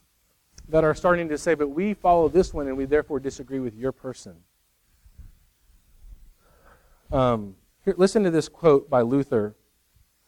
that 0.70 0.84
are 0.84 0.94
starting 0.94 1.28
to 1.28 1.38
say, 1.38 1.54
but 1.54 1.68
we 1.68 1.94
follow 1.94 2.28
this 2.28 2.54
one 2.54 2.68
and 2.68 2.76
we 2.76 2.84
therefore 2.84 3.20
disagree 3.20 3.58
with 3.58 3.74
your 3.74 3.92
person. 3.92 4.36
Um, 7.10 7.56
here, 7.84 7.94
listen 7.96 8.22
to 8.22 8.30
this 8.30 8.48
quote 8.48 8.88
by 8.88 9.02
Luther 9.02 9.56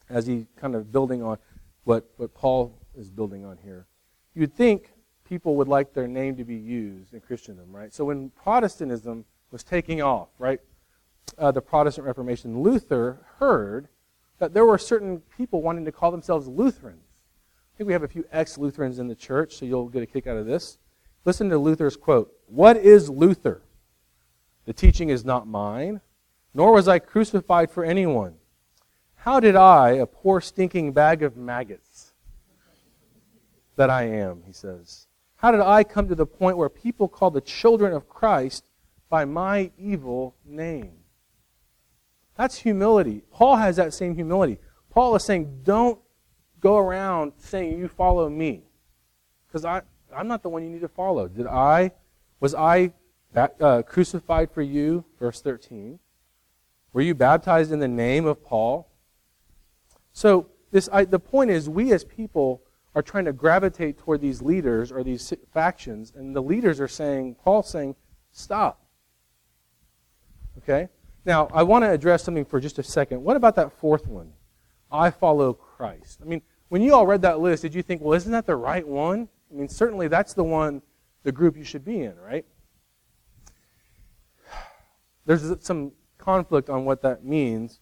as 0.09 0.27
he 0.27 0.47
kind 0.57 0.75
of 0.75 0.91
building 0.91 1.23
on 1.23 1.37
what, 1.85 2.09
what 2.17 2.33
Paul 2.33 2.77
is 2.95 3.09
building 3.09 3.45
on 3.45 3.57
here. 3.63 3.87
You'd 4.33 4.53
think 4.53 4.91
people 5.23 5.55
would 5.55 5.67
like 5.67 5.93
their 5.93 6.07
name 6.07 6.35
to 6.35 6.43
be 6.43 6.55
used 6.55 7.13
in 7.13 7.21
Christendom, 7.21 7.73
right? 7.73 7.93
So 7.93 8.05
when 8.05 8.29
Protestantism 8.31 9.25
was 9.51 9.63
taking 9.63 10.01
off, 10.01 10.27
right, 10.37 10.59
uh, 11.37 11.51
the 11.51 11.61
Protestant 11.61 12.05
Reformation, 12.05 12.61
Luther 12.61 13.25
heard 13.39 13.87
that 14.39 14.53
there 14.53 14.65
were 14.65 14.77
certain 14.77 15.21
people 15.37 15.61
wanting 15.61 15.85
to 15.85 15.91
call 15.91 16.11
themselves 16.11 16.47
Lutherans. 16.47 17.02
I 17.73 17.77
think 17.77 17.87
we 17.87 17.93
have 17.93 18.03
a 18.03 18.07
few 18.07 18.25
ex 18.31 18.57
Lutherans 18.57 18.99
in 18.99 19.07
the 19.07 19.15
church, 19.15 19.55
so 19.55 19.65
you'll 19.65 19.89
get 19.89 20.03
a 20.03 20.05
kick 20.05 20.27
out 20.27 20.37
of 20.37 20.45
this. 20.45 20.77
Listen 21.25 21.49
to 21.49 21.57
Luther's 21.57 21.97
quote 21.97 22.31
What 22.47 22.77
is 22.77 23.09
Luther? 23.09 23.63
The 24.65 24.73
teaching 24.73 25.09
is 25.09 25.25
not 25.25 25.47
mine, 25.47 26.01
nor 26.53 26.73
was 26.73 26.87
I 26.87 26.99
crucified 26.99 27.71
for 27.71 27.83
anyone. 27.83 28.35
How 29.15 29.39
did 29.39 29.55
I, 29.55 29.91
a 29.91 30.05
poor 30.05 30.39
stinking 30.41 30.93
bag 30.93 31.23
of 31.23 31.35
maggots 31.35 32.13
that 33.75 33.89
I 33.89 34.03
am, 34.03 34.43
he 34.45 34.53
says, 34.53 35.07
how 35.37 35.51
did 35.51 35.61
I 35.61 35.83
come 35.83 36.07
to 36.07 36.15
the 36.15 36.25
point 36.25 36.57
where 36.57 36.69
people 36.69 37.09
call 37.09 37.31
the 37.31 37.41
children 37.41 37.93
of 37.93 38.07
Christ 38.07 38.63
by 39.09 39.25
my 39.25 39.71
evil 39.77 40.35
name? 40.45 40.93
That's 42.35 42.59
humility. 42.59 43.23
Paul 43.31 43.57
has 43.57 43.75
that 43.75 43.93
same 43.93 44.15
humility. 44.15 44.59
Paul 44.89 45.15
is 45.15 45.25
saying, 45.25 45.61
don't 45.63 45.99
go 46.63 46.77
around 46.77 47.33
saying 47.37 47.77
you 47.77 47.89
follow 47.89 48.29
me. 48.29 48.63
Because 49.45 49.65
I'm 49.65 50.27
not 50.27 50.41
the 50.41 50.49
one 50.49 50.63
you 50.63 50.69
need 50.69 50.81
to 50.81 50.87
follow. 50.87 51.27
Did 51.27 51.45
I, 51.45 51.91
was 52.39 52.55
I 52.55 52.93
uh, 53.35 53.83
crucified 53.83 54.49
for 54.49 54.61
you? 54.61 55.03
Verse 55.19 55.41
13. 55.41 55.99
Were 56.93 57.01
you 57.01 57.13
baptized 57.13 57.71
in 57.71 57.79
the 57.79 57.87
name 57.87 58.25
of 58.25 58.43
Paul? 58.43 58.89
So 60.13 60.47
this, 60.71 60.87
I, 60.91 61.03
the 61.03 61.19
point 61.19 61.51
is, 61.51 61.67
we 61.67 61.91
as 61.91 62.05
people 62.05 62.63
are 62.95 63.01
trying 63.01 63.25
to 63.25 63.33
gravitate 63.33 63.97
toward 63.97 64.21
these 64.21 64.41
leaders 64.41 64.91
or 64.91 65.03
these 65.03 65.33
factions, 65.51 66.13
and 66.15 66.35
the 66.35 66.41
leaders 66.41 66.79
are 66.79 66.87
saying, 66.87 67.35
Paul's 67.43 67.69
saying, 67.69 67.95
stop. 68.31 68.85
Okay? 70.59 70.87
Now, 71.25 71.49
I 71.53 71.63
want 71.63 71.83
to 71.83 71.89
address 71.89 72.23
something 72.23 72.45
for 72.45 72.59
just 72.59 72.79
a 72.79 72.83
second. 72.83 73.23
What 73.23 73.35
about 73.35 73.55
that 73.55 73.77
fourth 73.79 74.07
one? 74.07 74.33
I 74.91 75.09
follow 75.09 75.53
Christ. 75.53 76.19
I 76.21 76.25
mean, 76.25 76.43
when 76.73 76.81
you 76.81 76.95
all 76.95 77.05
read 77.05 77.21
that 77.21 77.39
list, 77.39 77.61
did 77.61 77.75
you 77.75 77.83
think, 77.83 78.01
well, 78.01 78.13
isn't 78.13 78.31
that 78.31 78.47
the 78.47 78.55
right 78.55 78.87
one? 78.87 79.29
I 79.51 79.53
mean, 79.55 79.69
certainly 79.69 80.07
that's 80.07 80.33
the 80.33 80.43
one, 80.43 80.81
the 81.21 81.31
group 81.31 81.55
you 81.55 81.63
should 81.63 81.85
be 81.85 82.01
in, 82.01 82.17
right? 82.17 82.47
There's 85.27 85.53
some 85.63 85.91
conflict 86.17 86.71
on 86.71 86.83
what 86.83 87.03
that 87.03 87.23
means, 87.23 87.79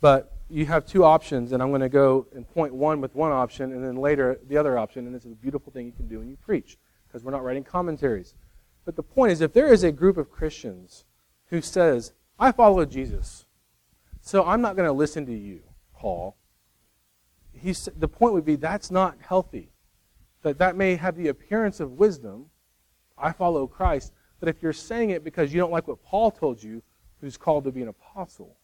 but 0.00 0.36
you 0.48 0.66
have 0.66 0.86
two 0.86 1.02
options, 1.02 1.50
and 1.50 1.60
I'm 1.60 1.70
going 1.70 1.80
to 1.80 1.88
go 1.88 2.28
in 2.32 2.44
point 2.44 2.72
one 2.72 3.00
with 3.00 3.12
one 3.16 3.32
option, 3.32 3.72
and 3.72 3.84
then 3.84 3.96
later 3.96 4.38
the 4.46 4.56
other 4.56 4.78
option, 4.78 5.08
and 5.08 5.16
is 5.16 5.24
a 5.24 5.30
beautiful 5.30 5.72
thing 5.72 5.86
you 5.86 5.92
can 5.92 6.06
do 6.06 6.20
when 6.20 6.28
you 6.28 6.36
preach, 6.36 6.78
because 7.08 7.24
we're 7.24 7.32
not 7.32 7.42
writing 7.42 7.64
commentaries. 7.64 8.34
But 8.84 8.94
the 8.94 9.02
point 9.02 9.32
is, 9.32 9.40
if 9.40 9.52
there 9.52 9.72
is 9.72 9.82
a 9.82 9.90
group 9.90 10.16
of 10.16 10.30
Christians 10.30 11.06
who 11.46 11.60
says, 11.60 12.12
I 12.38 12.52
follow 12.52 12.84
Jesus, 12.84 13.46
so 14.20 14.44
I'm 14.44 14.60
not 14.60 14.76
going 14.76 14.86
to 14.86 14.92
listen 14.92 15.26
to 15.26 15.34
you, 15.34 15.62
Paul, 15.92 16.36
the 17.96 18.08
point 18.08 18.34
would 18.34 18.44
be 18.44 18.56
that's 18.56 18.90
not 18.90 19.16
healthy. 19.20 19.70
That 20.42 20.58
that 20.58 20.76
may 20.76 20.96
have 20.96 21.16
the 21.16 21.28
appearance 21.28 21.80
of 21.80 21.92
wisdom, 21.92 22.46
I 23.16 23.32
follow 23.32 23.66
Christ, 23.66 24.12
but 24.40 24.48
if 24.48 24.62
you're 24.62 24.72
saying 24.72 25.10
it 25.10 25.24
because 25.24 25.52
you 25.52 25.60
don't 25.60 25.72
like 25.72 25.88
what 25.88 26.02
Paul 26.02 26.30
told 26.30 26.62
you, 26.62 26.82
who's 27.20 27.36
called 27.36 27.64
to 27.64 27.72
be 27.72 27.82
an 27.82 27.88
apostle, 27.88 28.56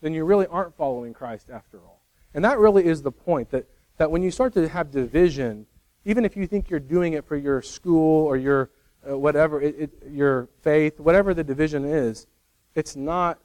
then 0.00 0.12
you 0.12 0.24
really 0.24 0.46
aren't 0.46 0.76
following 0.76 1.12
Christ 1.12 1.50
after 1.50 1.78
all. 1.78 2.02
And 2.34 2.44
that 2.44 2.58
really 2.58 2.84
is 2.84 3.02
the 3.02 3.10
point 3.10 3.50
that, 3.50 3.66
that 3.96 4.10
when 4.10 4.22
you 4.22 4.30
start 4.30 4.52
to 4.54 4.68
have 4.68 4.90
division, 4.90 5.66
even 6.04 6.24
if 6.24 6.36
you 6.36 6.46
think 6.46 6.70
you're 6.70 6.78
doing 6.78 7.14
it 7.14 7.24
for 7.24 7.36
your 7.36 7.62
school 7.62 8.24
or 8.24 8.36
your 8.36 8.70
uh, 9.08 9.16
whatever, 9.16 9.60
it, 9.60 9.76
it, 9.78 9.90
your 10.10 10.48
faith, 10.62 10.98
whatever 11.00 11.32
the 11.32 11.44
division 11.44 11.84
is, 11.84 12.26
it's 12.74 12.96
not 12.96 13.38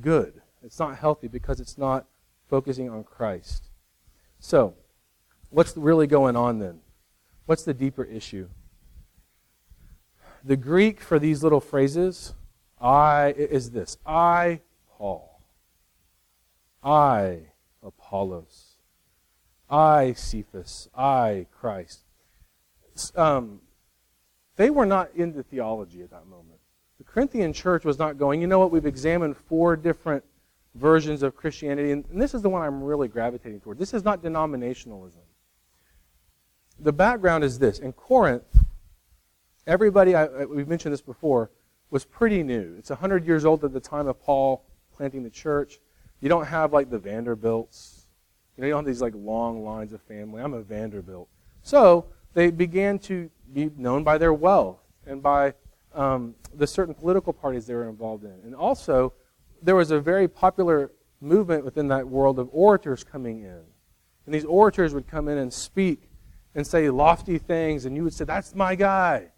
good. 0.00 0.40
It's 0.62 0.78
not 0.78 0.96
healthy 0.96 1.28
because 1.28 1.60
it's 1.60 1.76
not 1.76 2.06
focusing 2.52 2.90
on 2.90 3.02
Christ. 3.02 3.70
So, 4.38 4.74
what's 5.48 5.74
really 5.74 6.06
going 6.06 6.36
on 6.36 6.58
then? 6.58 6.80
What's 7.46 7.62
the 7.62 7.72
deeper 7.72 8.04
issue? 8.04 8.50
The 10.44 10.58
Greek 10.58 11.00
for 11.00 11.18
these 11.18 11.42
little 11.42 11.60
phrases, 11.60 12.34
I 12.78 13.32
is 13.38 13.70
this. 13.70 13.96
I, 14.04 14.60
Paul. 14.90 15.40
I, 16.82 17.38
Apollos. 17.82 18.76
I, 19.70 20.12
Cephas. 20.12 20.90
I, 20.94 21.46
Christ. 21.58 22.00
Um, 23.16 23.62
they 24.56 24.68
were 24.68 24.84
not 24.84 25.08
into 25.14 25.42
theology 25.42 26.02
at 26.02 26.10
that 26.10 26.26
moment. 26.26 26.60
The 26.98 27.04
Corinthian 27.04 27.54
church 27.54 27.86
was 27.86 27.98
not 27.98 28.18
going, 28.18 28.42
you 28.42 28.46
know 28.46 28.58
what, 28.58 28.70
we've 28.70 28.84
examined 28.84 29.38
four 29.38 29.74
different 29.74 30.22
versions 30.74 31.22
of 31.22 31.36
Christianity, 31.36 31.92
and 31.92 32.04
this 32.10 32.34
is 32.34 32.42
the 32.42 32.48
one 32.48 32.62
I'm 32.62 32.82
really 32.82 33.08
gravitating 33.08 33.60
toward. 33.60 33.78
This 33.78 33.92
is 33.92 34.04
not 34.04 34.22
denominationalism. 34.22 35.20
The 36.80 36.92
background 36.92 37.44
is 37.44 37.58
this. 37.58 37.78
In 37.78 37.92
Corinth, 37.92 38.44
everybody, 39.66 40.14
I, 40.14 40.44
we've 40.44 40.68
mentioned 40.68 40.92
this 40.92 41.02
before, 41.02 41.50
was 41.90 42.04
pretty 42.04 42.42
new. 42.42 42.74
It's 42.78 42.90
100 42.90 43.26
years 43.26 43.44
old 43.44 43.64
at 43.64 43.72
the 43.72 43.80
time 43.80 44.08
of 44.08 44.20
Paul 44.20 44.64
planting 44.96 45.22
the 45.22 45.30
church. 45.30 45.78
You 46.20 46.28
don't 46.28 46.46
have 46.46 46.72
like 46.72 46.88
the 46.88 46.98
Vanderbilts. 46.98 48.06
You 48.56 48.62
know, 48.62 48.66
you 48.66 48.72
don't 48.72 48.84
have 48.84 48.86
these 48.86 49.02
like 49.02 49.14
long 49.14 49.64
lines 49.64 49.92
of 49.92 50.00
family. 50.02 50.42
I'm 50.42 50.54
a 50.54 50.62
Vanderbilt. 50.62 51.28
So 51.62 52.06
they 52.32 52.50
began 52.50 52.98
to 53.00 53.30
be 53.52 53.70
known 53.76 54.04
by 54.04 54.18
their 54.18 54.32
wealth 54.32 54.80
and 55.06 55.22
by 55.22 55.52
um, 55.94 56.34
the 56.54 56.66
certain 56.66 56.94
political 56.94 57.32
parties 57.32 57.66
they 57.66 57.74
were 57.74 57.88
involved 57.88 58.24
in. 58.24 58.38
And 58.44 58.54
also, 58.54 59.12
there 59.62 59.76
was 59.76 59.90
a 59.90 60.00
very 60.00 60.28
popular 60.28 60.90
movement 61.20 61.64
within 61.64 61.88
that 61.88 62.08
world 62.08 62.38
of 62.38 62.48
orators 62.52 63.04
coming 63.04 63.42
in. 63.42 63.60
And 64.26 64.34
these 64.34 64.44
orators 64.44 64.92
would 64.94 65.06
come 65.06 65.28
in 65.28 65.38
and 65.38 65.52
speak 65.52 66.10
and 66.54 66.66
say 66.66 66.90
lofty 66.90 67.38
things, 67.38 67.86
and 67.86 67.96
you 67.96 68.04
would 68.04 68.12
say, 68.12 68.24
That's 68.24 68.54
my 68.54 68.74
guy. 68.74 69.28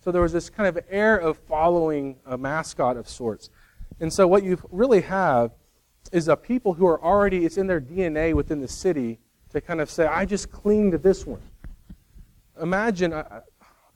So 0.00 0.12
there 0.12 0.22
was 0.22 0.32
this 0.32 0.50
kind 0.50 0.68
of 0.68 0.84
air 0.90 1.16
of 1.16 1.38
following 1.38 2.16
a 2.26 2.36
mascot 2.36 2.96
of 2.96 3.08
sorts. 3.08 3.48
And 4.00 4.12
so 4.12 4.26
what 4.26 4.42
you 4.42 4.58
really 4.70 5.00
have 5.02 5.52
is 6.12 6.28
a 6.28 6.36
people 6.36 6.74
who 6.74 6.86
are 6.86 7.02
already, 7.02 7.46
it's 7.46 7.56
in 7.56 7.66
their 7.66 7.80
DNA 7.80 8.34
within 8.34 8.60
the 8.60 8.68
city 8.68 9.18
to 9.50 9.60
kind 9.60 9.80
of 9.80 9.90
say, 9.90 10.06
I 10.06 10.26
just 10.26 10.50
cling 10.50 10.90
to 10.90 10.98
this 10.98 11.24
one. 11.24 11.40
Imagine, 12.60 13.14
I, 13.14 13.40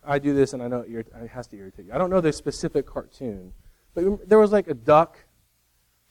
I 0.02 0.18
do 0.18 0.34
this 0.34 0.54
and 0.54 0.62
I 0.62 0.68
know 0.68 0.80
it, 0.80 1.08
it 1.14 1.28
has 1.28 1.46
to 1.48 1.56
irritate 1.56 1.86
you. 1.86 1.92
I 1.92 1.98
don't 1.98 2.08
know 2.08 2.22
the 2.22 2.32
specific 2.32 2.86
cartoon, 2.86 3.52
but 3.94 4.28
there 4.28 4.38
was 4.38 4.50
like 4.50 4.68
a 4.68 4.74
duck 4.74 5.18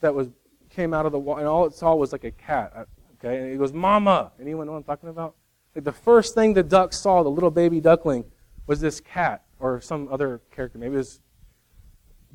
that 0.02 0.14
was 0.14 0.30
came 0.70 0.94
out 0.94 1.06
of 1.06 1.12
the 1.12 1.20
water, 1.20 1.42
and 1.42 1.50
all 1.50 1.66
it 1.66 1.74
saw 1.74 1.96
was 1.96 2.12
like 2.12 2.24
a 2.24 2.32
cat. 2.32 2.72
Uh, 2.76 2.86
okay, 3.16 3.38
and 3.38 3.52
it 3.52 3.58
goes, 3.58 3.74
"Mama." 3.74 4.32
Anyone 4.40 4.68
know 4.68 4.74
what 4.74 4.80
I'm 4.80 4.84
talking 4.84 5.10
about? 5.10 5.36
Like 5.76 5.84
the 5.84 5.92
first 5.92 6.36
thing 6.36 6.54
the 6.54 6.64
duck 6.64 6.94
saw, 6.94 7.24
the 7.24 7.30
little 7.30 7.52
baby 7.52 7.80
duckling, 7.80 8.26
was 8.68 8.80
this 8.80 9.00
cat 9.00 9.44
or 9.60 9.82
some 9.82 10.08
other 10.12 10.42
character. 10.52 10.78
Maybe 10.78 10.96
it 10.96 10.98
was 10.98 11.22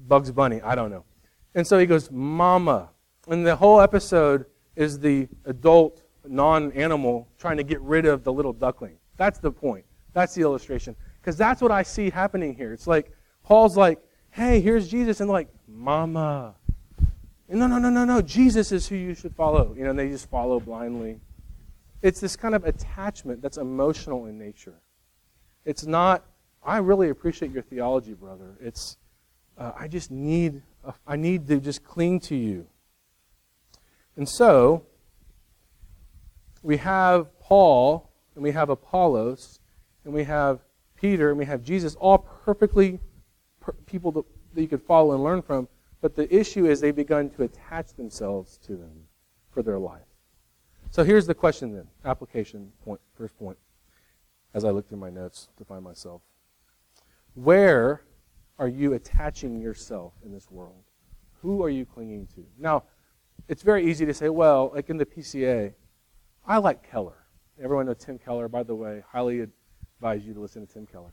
Bugs 0.08 0.30
Bunny. 0.30 0.60
I 0.62 0.74
don't 0.74 0.90
know. 0.90 1.04
And 1.54 1.66
so 1.66 1.78
he 1.78 1.86
goes, 1.86 2.10
"Mama," 2.10 2.90
and 3.28 3.46
the 3.46 3.56
whole 3.56 3.80
episode 3.80 4.46
is 4.74 4.98
the 4.98 5.28
adult 5.44 6.02
non-animal 6.26 7.28
trying 7.38 7.56
to 7.56 7.64
get 7.64 7.80
rid 7.80 8.06
of 8.06 8.24
the 8.24 8.32
little 8.32 8.52
duckling. 8.52 8.96
That's 9.16 9.38
the 9.38 9.52
point. 9.52 9.84
That's 10.12 10.34
the 10.34 10.42
illustration. 10.42 10.96
Because 11.20 11.36
that's 11.36 11.60
what 11.60 11.70
I 11.70 11.82
see 11.82 12.10
happening 12.10 12.54
here. 12.54 12.72
It's 12.72 12.86
like 12.86 13.12
Paul's 13.44 13.76
like, 13.76 14.00
"Hey, 14.30 14.60
here's 14.60 14.88
Jesus," 14.88 15.20
and 15.20 15.30
like, 15.30 15.48
"Mama." 15.68 16.54
No, 17.58 17.66
no, 17.66 17.78
no, 17.78 17.90
no, 17.90 18.04
no. 18.04 18.22
Jesus 18.22 18.72
is 18.72 18.88
who 18.88 18.96
you 18.96 19.14
should 19.14 19.34
follow. 19.34 19.74
You 19.76 19.84
know, 19.84 19.92
they 19.92 20.08
just 20.08 20.30
follow 20.30 20.58
blindly. 20.58 21.20
It's 22.00 22.18
this 22.18 22.34
kind 22.34 22.54
of 22.54 22.64
attachment 22.64 23.42
that's 23.42 23.58
emotional 23.58 24.26
in 24.26 24.38
nature. 24.38 24.74
It's 25.64 25.86
not, 25.86 26.24
I 26.64 26.78
really 26.78 27.10
appreciate 27.10 27.52
your 27.52 27.62
theology, 27.62 28.14
brother. 28.14 28.56
It's, 28.60 28.96
uh, 29.58 29.72
I 29.78 29.86
just 29.86 30.10
need, 30.10 30.62
I 31.06 31.16
need 31.16 31.46
to 31.48 31.60
just 31.60 31.84
cling 31.84 32.20
to 32.20 32.34
you. 32.34 32.66
And 34.16 34.28
so, 34.28 34.86
we 36.62 36.78
have 36.78 37.26
Paul, 37.38 38.10
and 38.34 38.42
we 38.42 38.52
have 38.52 38.68
Apollos, 38.68 39.60
and 40.04 40.12
we 40.12 40.24
have 40.24 40.60
Peter, 40.96 41.30
and 41.30 41.38
we 41.38 41.44
have 41.44 41.62
Jesus, 41.62 41.94
all 41.96 42.18
perfectly 42.18 42.98
per- 43.60 43.72
people 43.86 44.12
that, 44.12 44.24
that 44.54 44.62
you 44.62 44.68
could 44.68 44.82
follow 44.82 45.12
and 45.14 45.22
learn 45.22 45.42
from. 45.42 45.68
But 46.02 46.16
the 46.16 46.34
issue 46.34 46.66
is 46.66 46.80
they've 46.80 46.94
begun 46.94 47.30
to 47.30 47.44
attach 47.44 47.94
themselves 47.94 48.58
to 48.66 48.76
them 48.76 49.04
for 49.50 49.62
their 49.62 49.78
life. 49.78 50.02
So 50.90 51.04
here's 51.04 51.26
the 51.26 51.34
question 51.34 51.72
then, 51.72 51.86
application 52.04 52.72
point, 52.84 53.00
first 53.14 53.38
point, 53.38 53.56
as 54.52 54.64
I 54.64 54.70
look 54.70 54.88
through 54.88 54.98
my 54.98 55.08
notes 55.08 55.48
to 55.56 55.64
find 55.64 55.82
myself. 55.82 56.20
Where 57.34 58.02
are 58.58 58.68
you 58.68 58.92
attaching 58.92 59.60
yourself 59.60 60.12
in 60.24 60.32
this 60.32 60.50
world? 60.50 60.82
Who 61.40 61.62
are 61.62 61.70
you 61.70 61.86
clinging 61.86 62.26
to? 62.34 62.44
Now, 62.58 62.82
it's 63.48 63.62
very 63.62 63.88
easy 63.88 64.04
to 64.04 64.12
say, 64.12 64.28
well, 64.28 64.72
like 64.74 64.90
in 64.90 64.98
the 64.98 65.06
PCA, 65.06 65.72
I 66.44 66.58
like 66.58 66.88
Keller. 66.88 67.26
Everyone 67.62 67.86
knows 67.86 67.98
Tim 67.98 68.18
Keller, 68.18 68.48
by 68.48 68.64
the 68.64 68.74
way. 68.74 69.02
Highly 69.10 69.40
advise 69.40 70.26
you 70.26 70.34
to 70.34 70.40
listen 70.40 70.66
to 70.66 70.72
Tim 70.72 70.86
Keller. 70.86 71.12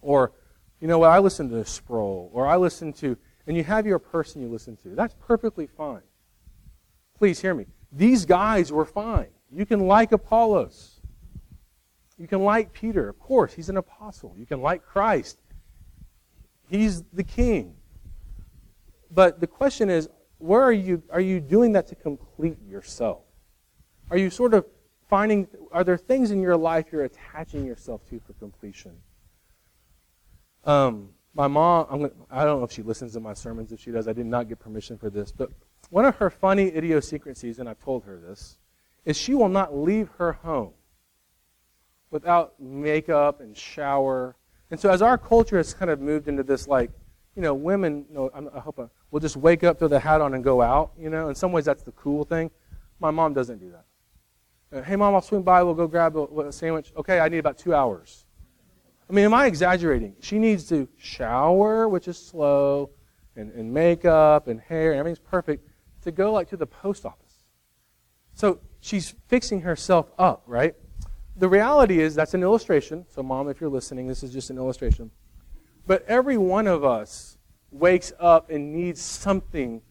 Or, 0.00 0.32
you 0.80 0.88
know 0.88 0.98
what, 0.98 1.10
I 1.10 1.20
listen 1.20 1.48
to 1.50 1.64
Sproul. 1.64 2.30
Or 2.32 2.46
I 2.46 2.56
listen 2.56 2.92
to 2.94 3.16
and 3.46 3.56
you 3.56 3.64
have 3.64 3.86
your 3.86 3.98
person 3.98 4.42
you 4.42 4.48
listen 4.48 4.76
to. 4.78 4.90
That's 4.90 5.14
perfectly 5.20 5.66
fine. 5.66 6.02
please 7.18 7.40
hear 7.40 7.54
me. 7.54 7.66
These 7.92 8.24
guys 8.24 8.72
were 8.72 8.84
fine. 8.84 9.28
You 9.52 9.66
can 9.66 9.86
like 9.86 10.12
Apollos. 10.12 11.00
You 12.18 12.26
can 12.26 12.42
like 12.42 12.72
Peter. 12.72 13.08
Of 13.08 13.18
course, 13.18 13.52
he's 13.52 13.68
an 13.68 13.76
apostle. 13.76 14.34
You 14.38 14.46
can 14.46 14.60
like 14.60 14.84
Christ. 14.84 15.38
He's 16.68 17.02
the 17.12 17.22
king. 17.22 17.74
But 19.10 19.40
the 19.40 19.46
question 19.46 19.90
is, 19.90 20.08
where 20.38 20.62
are 20.62 20.72
you 20.72 21.02
are 21.10 21.20
you 21.20 21.38
doing 21.38 21.72
that 21.72 21.86
to 21.88 21.94
complete 21.94 22.58
yourself? 22.66 23.22
Are 24.10 24.16
you 24.16 24.30
sort 24.30 24.54
of 24.54 24.66
finding 25.08 25.46
are 25.70 25.84
there 25.84 25.98
things 25.98 26.30
in 26.30 26.40
your 26.40 26.56
life 26.56 26.86
you're 26.90 27.04
attaching 27.04 27.64
yourself 27.64 28.08
to 28.08 28.20
for 28.20 28.32
completion? 28.34 28.92
Um, 30.64 31.10
my 31.34 31.46
mom, 31.46 31.86
I'm 31.90 32.00
gonna, 32.00 32.12
I 32.30 32.44
don't 32.44 32.58
know 32.58 32.64
if 32.64 32.72
she 32.72 32.82
listens 32.82 33.14
to 33.14 33.20
my 33.20 33.32
sermons. 33.32 33.72
If 33.72 33.80
she 33.80 33.90
does, 33.90 34.06
I 34.06 34.12
did 34.12 34.26
not 34.26 34.48
get 34.48 34.58
permission 34.58 34.98
for 34.98 35.08
this. 35.08 35.32
But 35.32 35.50
one 35.90 36.04
of 36.04 36.16
her 36.16 36.30
funny 36.30 36.74
idiosyncrasies, 36.74 37.58
and 37.58 37.68
I've 37.68 37.80
told 37.80 38.04
her 38.04 38.18
this, 38.18 38.58
is 39.04 39.16
she 39.16 39.34
will 39.34 39.48
not 39.48 39.74
leave 39.74 40.10
her 40.18 40.32
home 40.32 40.72
without 42.10 42.60
makeup 42.60 43.40
and 43.40 43.56
shower. 43.56 44.36
And 44.70 44.78
so, 44.78 44.90
as 44.90 45.00
our 45.02 45.16
culture 45.16 45.56
has 45.56 45.72
kind 45.72 45.90
of 45.90 46.00
moved 46.00 46.28
into 46.28 46.42
this, 46.42 46.68
like, 46.68 46.90
you 47.34 47.42
know, 47.42 47.54
women, 47.54 48.04
you 48.08 48.14
know, 48.14 48.50
I 48.54 48.60
hope 48.60 48.78
I, 48.78 48.84
will 49.10 49.20
just 49.20 49.36
wake 49.36 49.64
up, 49.64 49.78
throw 49.78 49.88
the 49.88 49.98
hat 49.98 50.20
on, 50.20 50.34
and 50.34 50.44
go 50.44 50.60
out. 50.60 50.92
You 50.98 51.08
know, 51.08 51.28
in 51.28 51.34
some 51.34 51.50
ways, 51.50 51.64
that's 51.64 51.82
the 51.82 51.92
cool 51.92 52.24
thing. 52.24 52.50
My 53.00 53.10
mom 53.10 53.32
doesn't 53.32 53.58
do 53.58 53.72
that. 53.72 54.84
Hey, 54.84 54.96
mom, 54.96 55.14
I'll 55.14 55.22
swing 55.22 55.42
by. 55.42 55.62
We'll 55.62 55.74
go 55.74 55.86
grab 55.86 56.16
a, 56.16 56.40
a 56.40 56.52
sandwich. 56.52 56.92
Okay, 56.96 57.20
I 57.20 57.28
need 57.28 57.38
about 57.38 57.58
two 57.58 57.74
hours. 57.74 58.21
I 59.08 59.12
mean, 59.12 59.24
am 59.24 59.34
I 59.34 59.46
exaggerating? 59.46 60.16
She 60.20 60.38
needs 60.38 60.68
to 60.68 60.88
shower, 60.96 61.88
which 61.88 62.08
is 62.08 62.16
slow, 62.16 62.90
and, 63.36 63.52
and 63.52 63.72
makeup 63.72 64.48
and 64.48 64.60
hair, 64.60 64.92
and 64.92 64.98
everything's 64.98 65.18
perfect, 65.18 65.68
to 66.02 66.12
go 66.12 66.32
like 66.32 66.48
to 66.50 66.56
the 66.56 66.66
post 66.66 67.04
office. 67.04 67.44
So 68.34 68.60
she's 68.80 69.14
fixing 69.28 69.62
herself 69.62 70.10
up, 70.18 70.42
right? 70.46 70.74
The 71.36 71.48
reality 71.48 72.00
is 72.00 72.14
that's 72.14 72.34
an 72.34 72.42
illustration. 72.42 73.06
So, 73.08 73.22
mom, 73.22 73.48
if 73.48 73.60
you're 73.60 73.70
listening, 73.70 74.06
this 74.06 74.22
is 74.22 74.32
just 74.32 74.50
an 74.50 74.58
illustration. 74.58 75.10
But 75.86 76.04
every 76.06 76.36
one 76.38 76.66
of 76.66 76.84
us 76.84 77.38
wakes 77.70 78.12
up 78.20 78.50
and 78.50 78.72
needs 78.72 79.00
something 79.00 79.82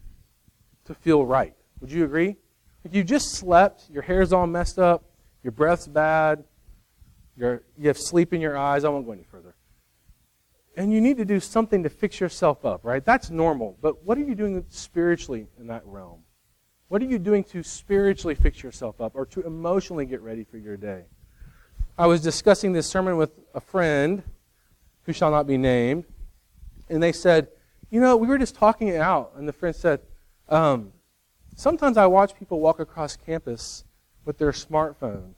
to 0.85 0.93
feel 0.93 1.25
right. 1.25 1.55
Would 1.79 1.91
you 1.91 2.05
agree? 2.05 2.37
If 2.83 2.95
you 2.95 3.03
just 3.03 3.31
slept, 3.31 3.89
your 3.89 4.03
hair's 4.03 4.33
all 4.33 4.47
messed 4.47 4.79
up, 4.79 5.03
your 5.43 5.51
breath's 5.51 5.87
bad, 5.87 6.43
you're, 7.37 7.63
you 7.77 7.87
have 7.87 7.97
sleep 7.97 8.33
in 8.33 8.41
your 8.41 8.57
eyes. 8.57 8.83
I 8.83 8.89
won't 8.89 9.05
go 9.05 9.11
any 9.11 9.23
further. 9.23 9.55
And 10.77 10.93
you 10.93 11.01
need 11.01 11.17
to 11.17 11.25
do 11.25 11.39
something 11.39 11.83
to 11.83 11.89
fix 11.89 12.19
yourself 12.19 12.65
up, 12.65 12.81
right? 12.83 13.03
That's 13.03 13.29
normal. 13.29 13.77
But 13.81 14.03
what 14.03 14.17
are 14.17 14.23
you 14.23 14.35
doing 14.35 14.65
spiritually 14.69 15.47
in 15.59 15.67
that 15.67 15.85
realm? 15.85 16.23
What 16.87 17.01
are 17.01 17.05
you 17.05 17.19
doing 17.19 17.43
to 17.45 17.63
spiritually 17.63 18.35
fix 18.35 18.63
yourself 18.63 18.99
up 18.99 19.13
or 19.15 19.25
to 19.27 19.41
emotionally 19.41 20.05
get 20.05 20.21
ready 20.21 20.43
for 20.43 20.57
your 20.57 20.77
day? 20.77 21.03
I 21.97 22.07
was 22.07 22.21
discussing 22.21 22.73
this 22.73 22.87
sermon 22.87 23.17
with 23.17 23.31
a 23.53 23.59
friend 23.59 24.23
who 25.03 25.13
shall 25.13 25.31
not 25.31 25.47
be 25.47 25.57
named, 25.57 26.05
and 26.89 27.01
they 27.01 27.11
said, 27.11 27.47
You 27.89 27.99
know, 27.99 28.15
we 28.17 28.27
were 28.27 28.37
just 28.37 28.55
talking 28.55 28.87
it 28.89 29.01
out. 29.01 29.33
And 29.35 29.47
the 29.47 29.53
friend 29.53 29.75
said, 29.75 30.01
um, 30.49 30.93
Sometimes 31.55 31.97
I 31.97 32.07
watch 32.07 32.35
people 32.35 32.59
walk 32.59 32.79
across 32.79 33.15
campus 33.15 33.83
with 34.25 34.37
their 34.37 34.51
smartphone 34.51 35.33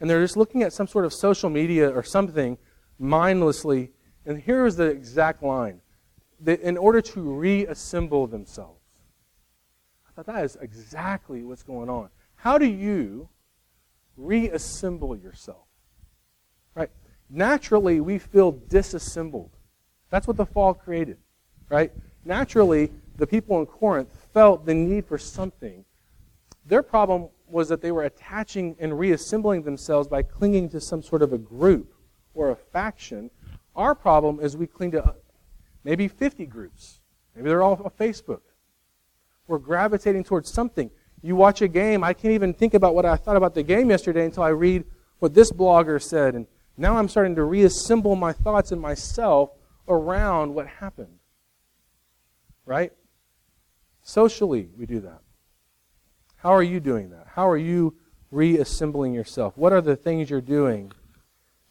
and 0.00 0.08
they're 0.08 0.22
just 0.22 0.36
looking 0.36 0.62
at 0.62 0.72
some 0.72 0.86
sort 0.86 1.04
of 1.04 1.12
social 1.12 1.50
media 1.50 1.88
or 1.90 2.02
something 2.02 2.58
mindlessly. 2.98 3.92
And 4.24 4.40
here 4.40 4.66
is 4.66 4.76
the 4.76 4.86
exact 4.86 5.42
line 5.42 5.80
that 6.40 6.60
in 6.60 6.76
order 6.76 7.00
to 7.00 7.20
reassemble 7.20 8.26
themselves. 8.26 8.80
I 10.08 10.12
thought 10.12 10.26
that 10.26 10.44
is 10.44 10.56
exactly 10.60 11.42
what's 11.42 11.62
going 11.62 11.88
on. 11.88 12.10
How 12.36 12.58
do 12.58 12.66
you 12.66 13.28
reassemble 14.16 15.16
yourself? 15.16 15.66
Right? 16.74 16.90
Naturally, 17.30 18.00
we 18.00 18.18
feel 18.18 18.52
disassembled. 18.52 19.50
That's 20.10 20.26
what 20.26 20.36
the 20.36 20.46
fall 20.46 20.74
created. 20.74 21.18
Right? 21.68 21.92
Naturally, 22.24 22.90
the 23.16 23.26
people 23.26 23.58
in 23.60 23.66
Corinth 23.66 24.10
felt 24.32 24.66
the 24.66 24.74
need 24.74 25.06
for 25.06 25.18
something. 25.18 25.84
Their 26.66 26.82
problem 26.82 27.28
was 27.48 27.68
that 27.68 27.80
they 27.80 27.92
were 27.92 28.04
attaching 28.04 28.76
and 28.78 28.98
reassembling 28.98 29.62
themselves 29.62 30.08
by 30.08 30.22
clinging 30.22 30.68
to 30.70 30.80
some 30.80 31.02
sort 31.02 31.22
of 31.22 31.32
a 31.32 31.38
group 31.38 31.94
or 32.34 32.50
a 32.50 32.56
faction. 32.56 33.30
Our 33.74 33.94
problem 33.94 34.40
is 34.40 34.56
we 34.56 34.66
cling 34.66 34.92
to 34.92 35.04
uh, 35.04 35.12
maybe 35.84 36.08
50 36.08 36.46
groups. 36.46 37.00
Maybe 37.34 37.48
they're 37.48 37.62
all 37.62 37.80
on 37.82 37.90
Facebook. 37.98 38.40
We're 39.46 39.58
gravitating 39.58 40.24
towards 40.24 40.52
something. 40.52 40.90
You 41.22 41.36
watch 41.36 41.62
a 41.62 41.68
game, 41.68 42.04
I 42.04 42.12
can't 42.12 42.34
even 42.34 42.52
think 42.52 42.74
about 42.74 42.94
what 42.94 43.04
I 43.04 43.16
thought 43.16 43.36
about 43.36 43.54
the 43.54 43.62
game 43.62 43.90
yesterday 43.90 44.24
until 44.24 44.42
I 44.42 44.48
read 44.48 44.84
what 45.18 45.34
this 45.34 45.52
blogger 45.52 46.02
said. 46.02 46.34
And 46.34 46.46
now 46.76 46.96
I'm 46.96 47.08
starting 47.08 47.34
to 47.36 47.44
reassemble 47.44 48.16
my 48.16 48.32
thoughts 48.32 48.72
and 48.72 48.80
myself 48.80 49.50
around 49.88 50.54
what 50.54 50.66
happened. 50.66 51.18
Right? 52.64 52.92
Socially, 54.02 54.68
we 54.76 54.86
do 54.86 55.00
that. 55.00 55.20
How 56.36 56.50
are 56.50 56.62
you 56.62 56.80
doing 56.80 57.10
that? 57.10 57.25
How 57.36 57.50
are 57.50 57.58
you 57.58 57.94
reassembling 58.30 59.12
yourself? 59.12 59.58
What 59.58 59.74
are 59.74 59.82
the 59.82 59.94
things 59.94 60.30
you're 60.30 60.40
doing 60.40 60.90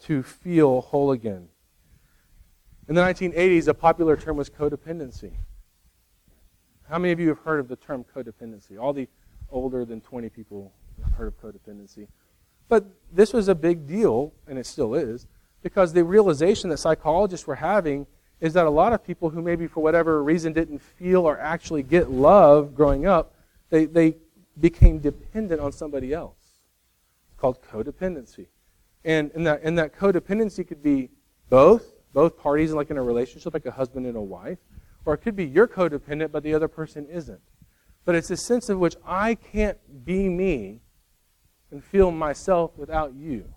to 0.03 0.21
feel 0.21 0.81
whole 0.81 1.11
again? 1.11 1.47
In 2.87 2.93
the 2.93 3.01
1980s, 3.01 3.67
a 3.67 3.73
popular 3.73 4.15
term 4.15 4.37
was 4.37 4.47
codependency. 4.47 5.31
How 6.87 6.99
many 6.99 7.13
of 7.13 7.19
you 7.19 7.29
have 7.29 7.39
heard 7.39 7.59
of 7.59 7.67
the 7.67 7.77
term 7.77 8.05
codependency? 8.15 8.79
All 8.79 8.93
the 8.93 9.07
older 9.49 9.85
than 9.85 10.01
20 10.01 10.29
people 10.29 10.71
have 11.03 11.13
heard 11.13 11.27
of 11.29 11.41
codependency. 11.41 12.09
But 12.69 12.85
this 13.11 13.33
was 13.33 13.47
a 13.47 13.55
big 13.55 13.87
deal, 13.87 14.33
and 14.47 14.59
it 14.59 14.67
still 14.67 14.93
is, 14.93 15.25
because 15.63 15.93
the 15.93 16.03
realization 16.03 16.69
that 16.69 16.77
psychologists 16.77 17.47
were 17.47 17.55
having 17.55 18.05
is 18.39 18.53
that 18.53 18.67
a 18.67 18.69
lot 18.69 18.93
of 18.93 19.03
people 19.03 19.31
who 19.31 19.41
maybe 19.41 19.65
for 19.65 19.81
whatever 19.81 20.21
reason 20.21 20.53
didn't 20.53 20.77
feel 20.77 21.21
or 21.21 21.39
actually 21.39 21.81
get 21.81 22.11
love 22.11 22.75
growing 22.75 23.07
up, 23.07 23.33
they, 23.71 23.85
they 23.85 24.17
became 24.59 24.99
dependent 24.99 25.59
on 25.61 25.71
somebody 25.71 26.13
else. 26.13 26.37
It's 27.27 27.39
called 27.39 27.61
codependency. 27.61 28.47
And, 29.03 29.31
and, 29.35 29.45
that, 29.45 29.61
and 29.63 29.77
that 29.77 29.95
codependency 29.95 30.67
could 30.67 30.81
be 30.81 31.09
both, 31.49 31.93
both 32.13 32.37
parties 32.37 32.73
like 32.73 32.89
in 32.89 32.97
a 32.97 33.03
relationship, 33.03 33.53
like 33.53 33.65
a 33.65 33.71
husband 33.71 34.05
and 34.05 34.17
a 34.17 34.21
wife, 34.21 34.57
or 35.05 35.13
it 35.13 35.19
could 35.19 35.35
be 35.35 35.45
you're 35.45 35.67
codependent, 35.67 36.31
but 36.31 36.43
the 36.43 36.53
other 36.53 36.67
person 36.67 37.05
isn't. 37.07 37.41
But 38.05 38.15
it's 38.15 38.31
a 38.31 38.37
sense 38.37 38.69
in 38.69 38.79
which 38.79 38.95
I 39.05 39.35
can't 39.35 39.77
be 40.05 40.29
me 40.29 40.81
and 41.71 41.83
feel 41.83 42.11
myself 42.11 42.71
without 42.77 43.13
you. 43.13 43.53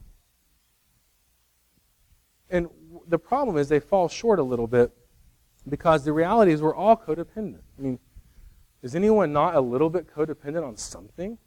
And 2.51 2.69
the 3.07 3.19
problem 3.19 3.57
is 3.57 3.69
they 3.69 3.81
fall 3.81 4.09
short 4.09 4.39
a 4.39 4.43
little 4.43 4.67
bit 4.67 4.91
because 5.69 6.05
the 6.05 6.13
reality 6.13 6.53
is 6.53 6.63
we're 6.63 6.75
all 6.75 6.97
codependent. 6.97 7.61
I 7.79 7.83
mean, 7.83 7.99
is 8.83 8.95
anyone 8.95 9.33
not 9.33 9.55
a 9.55 9.61
little 9.61 9.91
bit 9.91 10.07
codependent 10.13 10.67
on 10.67 10.77
something? 10.77 11.39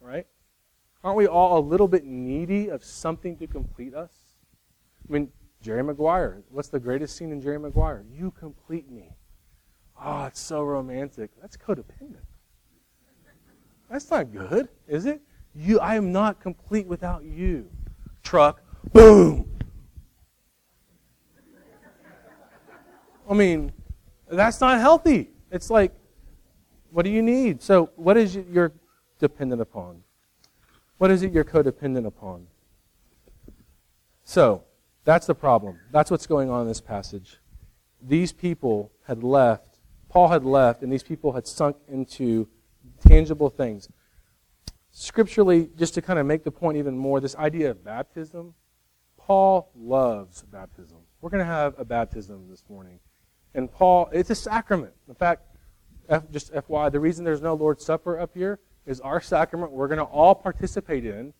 Right? 0.00 0.26
Aren't 1.02 1.16
we 1.16 1.26
all 1.26 1.58
a 1.58 1.64
little 1.64 1.88
bit 1.88 2.04
needy 2.04 2.68
of 2.68 2.84
something 2.84 3.36
to 3.38 3.46
complete 3.46 3.94
us? 3.94 4.12
I 5.08 5.12
mean, 5.12 5.30
Jerry 5.62 5.82
Maguire. 5.82 6.42
What's 6.50 6.68
the 6.68 6.80
greatest 6.80 7.16
scene 7.16 7.32
in 7.32 7.40
Jerry 7.40 7.58
Maguire? 7.58 8.04
You 8.12 8.30
complete 8.30 8.90
me. 8.90 9.16
Oh, 10.00 10.24
it's 10.24 10.40
so 10.40 10.62
romantic. 10.62 11.30
That's 11.40 11.56
codependent. 11.56 12.24
That's 13.90 14.10
not 14.10 14.32
good, 14.32 14.68
is 14.88 15.06
it? 15.06 15.20
You, 15.54 15.78
I 15.80 15.94
am 15.94 16.12
not 16.12 16.40
complete 16.40 16.86
without 16.86 17.24
you. 17.24 17.70
Truck, 18.22 18.60
boom. 18.92 19.48
I 23.28 23.34
mean, 23.34 23.72
that's 24.30 24.60
not 24.60 24.78
healthy. 24.78 25.30
It's 25.50 25.70
like, 25.70 25.92
what 26.96 27.04
do 27.04 27.10
you 27.10 27.20
need? 27.20 27.62
So, 27.62 27.90
what 27.96 28.16
is 28.16 28.36
it 28.36 28.46
you're 28.50 28.72
dependent 29.18 29.60
upon? 29.60 30.02
What 30.96 31.10
is 31.10 31.22
it 31.22 31.30
you're 31.30 31.44
codependent 31.44 32.06
upon? 32.06 32.46
So, 34.24 34.64
that's 35.04 35.26
the 35.26 35.34
problem. 35.34 35.78
That's 35.90 36.10
what's 36.10 36.26
going 36.26 36.48
on 36.48 36.62
in 36.62 36.68
this 36.68 36.80
passage. 36.80 37.36
These 38.00 38.32
people 38.32 38.92
had 39.06 39.22
left, 39.22 39.76
Paul 40.08 40.28
had 40.28 40.42
left, 40.42 40.82
and 40.82 40.90
these 40.90 41.02
people 41.02 41.32
had 41.32 41.46
sunk 41.46 41.76
into 41.86 42.48
tangible 43.06 43.50
things. 43.50 43.90
Scripturally, 44.90 45.68
just 45.76 45.92
to 45.92 46.00
kind 46.00 46.18
of 46.18 46.24
make 46.24 46.44
the 46.44 46.50
point 46.50 46.78
even 46.78 46.96
more, 46.96 47.20
this 47.20 47.36
idea 47.36 47.72
of 47.72 47.84
baptism, 47.84 48.54
Paul 49.18 49.68
loves 49.76 50.44
baptism. 50.44 50.96
We're 51.20 51.28
going 51.28 51.44
to 51.44 51.44
have 51.44 51.78
a 51.78 51.84
baptism 51.84 52.48
this 52.48 52.64
morning. 52.70 53.00
And 53.54 53.70
Paul, 53.70 54.08
it's 54.14 54.30
a 54.30 54.34
sacrament. 54.34 54.94
In 55.08 55.14
fact, 55.14 55.42
F, 56.08 56.24
just 56.30 56.52
FY, 56.52 56.88
the 56.90 57.00
reason 57.00 57.24
there's 57.24 57.42
no 57.42 57.54
Lord's 57.54 57.84
Supper 57.84 58.18
up 58.18 58.30
here 58.34 58.58
is 58.86 59.00
our 59.00 59.20
sacrament 59.20 59.72
we're 59.72 59.88
going 59.88 59.98
to 59.98 60.04
all 60.04 60.34
participate 60.34 61.04
in 61.04 61.32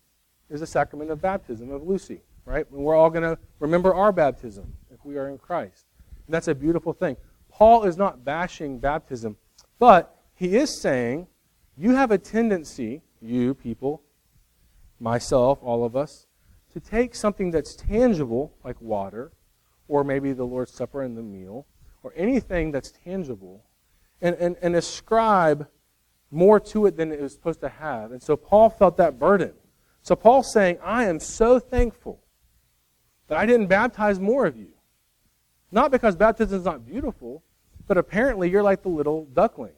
is 0.51 0.61
the 0.61 0.67
sacrament 0.67 1.11
of 1.11 1.21
baptism 1.21 1.71
of 1.71 1.83
Lucy, 1.83 2.23
right? 2.45 2.67
And 2.71 2.81
we're 2.81 2.95
all 2.95 3.11
going 3.11 3.23
to 3.23 3.39
remember 3.59 3.95
our 3.95 4.13
baptism 4.13 4.73
if 4.93 5.05
we 5.05 5.17
are 5.17 5.29
in 5.29 5.39
Christ. 5.39 5.87
And 6.27 6.35
that's 6.35 6.49
a 6.49 6.55
beautiful 6.55 6.93
thing. 6.93 7.17
Paul 7.51 7.85
is 7.85 7.97
not 7.97 8.25
bashing 8.25 8.79
baptism, 8.79 9.37
but 9.79 10.17
he 10.35 10.57
is 10.57 10.81
saying 10.81 11.27
You 11.77 11.95
have 11.95 12.11
a 12.11 12.19
tendency, 12.19 13.03
you 13.21 13.55
people, 13.55 14.03
myself, 15.01 15.59
all 15.63 15.85
of 15.85 15.95
us, 15.97 16.27
to 16.73 16.81
take 16.81 17.15
something 17.15 17.51
that's 17.51 17.75
tangible, 17.75 18.53
like 18.65 18.81
water, 18.81 19.33
or 19.89 20.05
maybe 20.05 20.33
the 20.33 20.45
Lord's 20.45 20.73
Supper 20.73 21.03
and 21.03 21.17
the 21.17 21.23
meal, 21.23 21.67
or 22.03 22.13
anything 22.17 22.71
that's 22.71 22.93
tangible, 23.05 23.65
and, 24.21 24.35
and, 24.37 24.57
and 24.63 24.75
ascribe 24.75 25.69
more 26.31 26.59
to 26.59 26.87
it 26.87 26.97
than 26.97 27.13
it 27.13 27.21
was 27.21 27.33
supposed 27.33 27.61
to 27.61 27.69
have. 27.69 28.13
And 28.13 28.23
so 28.23 28.37
Paul 28.37 28.71
felt 28.71 28.97
that 28.97 29.19
burden. 29.19 29.53
So 30.03 30.15
Paul's 30.17 30.53
saying, 30.53 30.79
I 30.83 31.05
am 31.05 31.21
so 31.21 31.59
thankful 31.59 32.21
that 33.29 33.39
I 33.39 33.47
didn't 33.47 33.67
baptize 33.67 34.21
more 34.21 34.47
of 34.47 34.57
you. 34.57 34.69
Not 35.73 35.91
because 35.91 36.17
baptism 36.17 36.59
is 36.59 36.65
not 36.65 36.87
beautiful, 36.87 37.43
but 37.87 37.99
apparently 37.99 38.49
you're 38.51 38.63
like 38.63 38.83
the 38.83 38.89
little 38.89 39.27
duckling. 39.27 39.73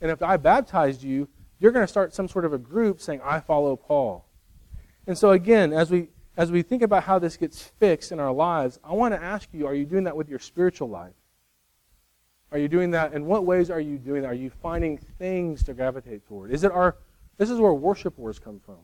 And 0.00 0.10
if 0.10 0.22
I 0.22 0.36
baptized 0.36 1.02
you, 1.02 1.28
you're 1.60 1.72
going 1.72 1.84
to 1.84 1.90
start 1.90 2.12
some 2.12 2.28
sort 2.28 2.44
of 2.44 2.52
a 2.52 2.58
group 2.58 3.00
saying, 3.00 3.20
I 3.24 3.40
follow 3.40 3.76
Paul. 3.76 4.26
And 5.06 5.16
so 5.16 5.30
again, 5.30 5.72
as 5.72 5.90
we 5.90 6.08
as 6.36 6.50
we 6.50 6.62
think 6.62 6.82
about 6.82 7.04
how 7.04 7.18
this 7.18 7.36
gets 7.36 7.62
fixed 7.62 8.10
in 8.10 8.18
our 8.18 8.32
lives, 8.32 8.80
I 8.82 8.92
want 8.94 9.14
to 9.14 9.22
ask 9.22 9.48
you, 9.52 9.66
are 9.66 9.74
you 9.74 9.84
doing 9.86 10.04
that 10.04 10.16
with 10.16 10.28
your 10.28 10.40
spiritual 10.40 10.88
life? 10.88 11.12
Are 12.54 12.58
you 12.58 12.68
doing 12.68 12.92
that? 12.92 13.12
In 13.12 13.26
what 13.26 13.44
ways 13.44 13.68
are 13.68 13.80
you 13.80 13.98
doing 13.98 14.22
that? 14.22 14.28
Are 14.28 14.34
you 14.34 14.48
finding 14.48 14.96
things 14.96 15.64
to 15.64 15.74
gravitate 15.74 16.24
toward? 16.26 16.52
Is 16.52 16.62
it 16.62 16.70
our 16.70 16.96
this 17.36 17.50
is 17.50 17.58
where 17.58 17.74
worship 17.74 18.16
wars 18.16 18.38
come 18.38 18.60
from. 18.60 18.78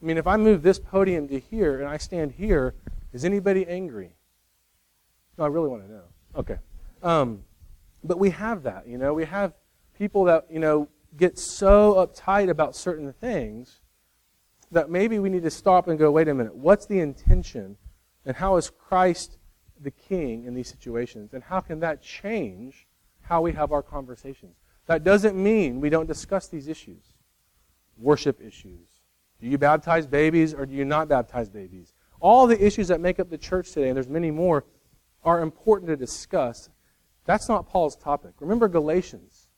I 0.00 0.04
mean, 0.04 0.16
if 0.16 0.26
I 0.26 0.36
move 0.36 0.62
this 0.62 0.78
podium 0.78 1.28
to 1.28 1.40
here 1.40 1.80
and 1.80 1.88
I 1.88 1.96
stand 1.96 2.32
here, 2.32 2.74
is 3.12 3.24
anybody 3.24 3.66
angry? 3.66 4.14
No, 5.36 5.44
I 5.44 5.48
really 5.48 5.68
want 5.68 5.86
to 5.86 5.90
know. 5.90 6.02
Okay. 6.36 6.58
Um, 7.02 7.42
but 8.02 8.18
we 8.18 8.30
have 8.30 8.62
that, 8.62 8.86
you 8.86 8.98
know. 8.98 9.12
We 9.12 9.24
have 9.24 9.54
people 9.98 10.24
that, 10.24 10.46
you 10.50 10.60
know, 10.60 10.88
get 11.16 11.38
so 11.38 11.94
uptight 11.94 12.48
about 12.48 12.76
certain 12.76 13.12
things 13.12 13.80
that 14.70 14.90
maybe 14.90 15.18
we 15.18 15.30
need 15.30 15.42
to 15.42 15.50
stop 15.50 15.88
and 15.88 15.98
go, 15.98 16.10
wait 16.10 16.28
a 16.28 16.34
minute, 16.34 16.54
what's 16.54 16.86
the 16.86 17.00
intention? 17.00 17.76
And 18.24 18.36
how 18.36 18.56
is 18.56 18.70
Christ 18.70 19.38
the 19.84 19.90
king 19.90 20.44
in 20.44 20.54
these 20.54 20.68
situations? 20.68 21.32
And 21.32 21.42
how 21.42 21.60
can 21.60 21.80
that 21.80 22.02
change 22.02 22.86
how 23.22 23.40
we 23.40 23.52
have 23.52 23.72
our 23.72 23.82
conversations? 23.82 24.56
That 24.86 25.04
doesn't 25.04 25.36
mean 25.36 25.80
we 25.80 25.90
don't 25.90 26.06
discuss 26.06 26.48
these 26.48 26.68
issues. 26.68 27.14
Worship 27.96 28.40
issues. 28.40 28.88
Do 29.40 29.46
you 29.46 29.58
baptize 29.58 30.06
babies 30.06 30.52
or 30.54 30.66
do 30.66 30.74
you 30.74 30.84
not 30.84 31.08
baptize 31.08 31.48
babies? 31.48 31.94
All 32.20 32.46
the 32.46 32.62
issues 32.64 32.88
that 32.88 33.00
make 33.00 33.20
up 33.20 33.30
the 33.30 33.38
church 33.38 33.72
today, 33.72 33.88
and 33.88 33.96
there's 33.96 34.08
many 34.08 34.30
more, 34.30 34.64
are 35.22 35.40
important 35.40 35.88
to 35.88 35.96
discuss. 35.96 36.68
That's 37.24 37.48
not 37.48 37.68
Paul's 37.68 37.96
topic. 37.96 38.32
Remember 38.40 38.68
Galatians. 38.68 39.48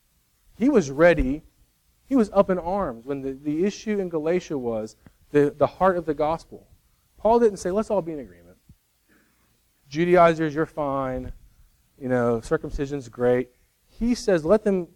He 0.57 0.69
was 0.69 0.91
ready 0.91 1.43
he 2.07 2.17
was 2.17 2.31
up 2.33 2.51
in 2.51 2.59
arms 2.59 3.05
when 3.05 3.21
the, 3.23 3.33
the 3.33 3.65
issue 3.65 3.99
in 3.99 4.09
Galatia 4.09 4.57
was 4.57 4.97
the, 5.33 5.53
the 5.57 5.67
heart 5.67 5.97
of 5.97 6.07
the 6.07 6.15
gospel. 6.15 6.69
Paul 7.19 7.41
didn't 7.41 7.59
say, 7.59 7.73
let's 7.73 7.91
all 7.91 8.01
be 8.01 8.13
in 8.13 8.21
agreement. 8.21 8.46
Judaizers, 9.97 10.55
you're 10.55 10.67
fine. 10.67 11.33
You 11.99 12.11
know, 12.11 12.43
circumcision's 12.43 13.09
great. 13.09 13.49
He 13.89 14.15
says, 14.15 14.45
let 14.45 14.63
them 14.63 14.89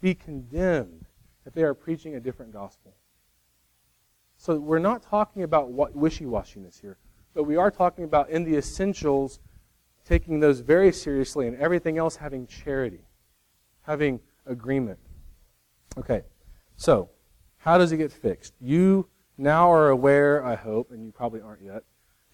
be 0.00 0.14
condemned 0.14 1.04
if 1.44 1.52
they 1.52 1.62
are 1.62 1.74
preaching 1.74 2.14
a 2.14 2.20
different 2.20 2.54
gospel. 2.54 2.94
So 4.38 4.58
we're 4.58 4.78
not 4.78 5.02
talking 5.02 5.42
about 5.42 5.72
what 5.72 5.94
wishy-washiness 5.94 6.80
here, 6.80 6.96
but 7.34 7.42
we 7.42 7.56
are 7.56 7.70
talking 7.70 8.04
about 8.04 8.30
in 8.30 8.44
the 8.44 8.56
essentials 8.56 9.40
taking 10.06 10.40
those 10.40 10.60
very 10.60 10.90
seriously 10.90 11.46
and 11.46 11.56
everything 11.58 11.98
else 11.98 12.16
having 12.16 12.46
charity, 12.46 13.04
having 13.82 14.20
agreement. 14.46 14.98
Okay. 15.98 16.22
So, 16.76 17.10
how 17.58 17.76
does 17.76 17.92
it 17.92 17.98
get 17.98 18.10
fixed? 18.10 18.54
You 18.58 19.06
now 19.36 19.70
are 19.70 19.90
aware, 19.90 20.42
I 20.42 20.54
hope, 20.54 20.92
and 20.92 21.04
you 21.04 21.12
probably 21.12 21.42
aren't 21.42 21.60
yet, 21.60 21.82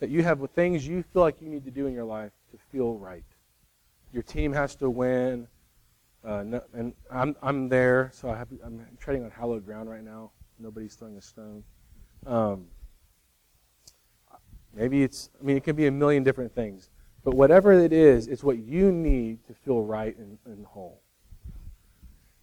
that 0.02 0.10
you 0.10 0.24
have 0.24 0.44
things 0.52 0.84
you 0.84 1.04
feel 1.12 1.22
like 1.22 1.40
you 1.40 1.48
need 1.48 1.64
to 1.64 1.70
do 1.70 1.86
in 1.86 1.94
your 1.94 2.04
life 2.04 2.32
to 2.50 2.58
feel 2.72 2.98
right. 2.98 3.22
Your 4.12 4.24
team 4.24 4.52
has 4.52 4.74
to 4.74 4.90
win, 4.90 5.46
uh, 6.24 6.42
no, 6.42 6.60
and 6.74 6.92
I'm, 7.08 7.36
I'm 7.40 7.68
there, 7.68 8.10
so 8.12 8.28
I 8.28 8.44
I'm 8.64 8.84
treading 8.98 9.22
on 9.22 9.30
hallowed 9.30 9.64
ground 9.64 9.88
right 9.88 10.02
now. 10.02 10.32
Nobody's 10.58 10.96
throwing 10.96 11.16
a 11.18 11.22
stone. 11.22 11.62
Um, 12.26 12.66
maybe 14.74 15.04
it's, 15.04 15.30
I 15.40 15.44
mean, 15.44 15.56
it 15.56 15.62
could 15.62 15.76
be 15.76 15.86
a 15.86 15.92
million 15.92 16.24
different 16.24 16.52
things. 16.52 16.90
But 17.22 17.36
whatever 17.36 17.72
it 17.72 17.92
is, 17.92 18.26
it's 18.26 18.42
what 18.42 18.58
you 18.58 18.90
need 18.90 19.46
to 19.46 19.54
feel 19.54 19.82
right 19.82 20.18
and, 20.18 20.36
and 20.46 20.66
whole 20.66 21.00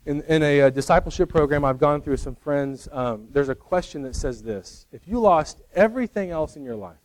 in, 0.06 0.22
in 0.22 0.44
a, 0.44 0.60
a, 0.60 0.68
uh, 0.68 0.70
discipleship 0.70 1.28
program 1.28 1.66
I've 1.66 1.78
gone 1.78 2.02
through 2.02 2.14
with 2.14 2.22
some 2.22 2.36
friends, 2.36 2.88
um, 2.94 3.28
there's 3.32 3.50
a 3.50 3.56
question 3.56 4.02
that 4.04 4.16
says 4.16 4.42
this 4.42 4.86
If 4.94 5.08
you 5.10 5.20
lost 5.20 5.62
everything 5.76 6.32
else 6.32 6.56
in 6.56 6.64
your 6.64 6.78
life, 6.78 6.98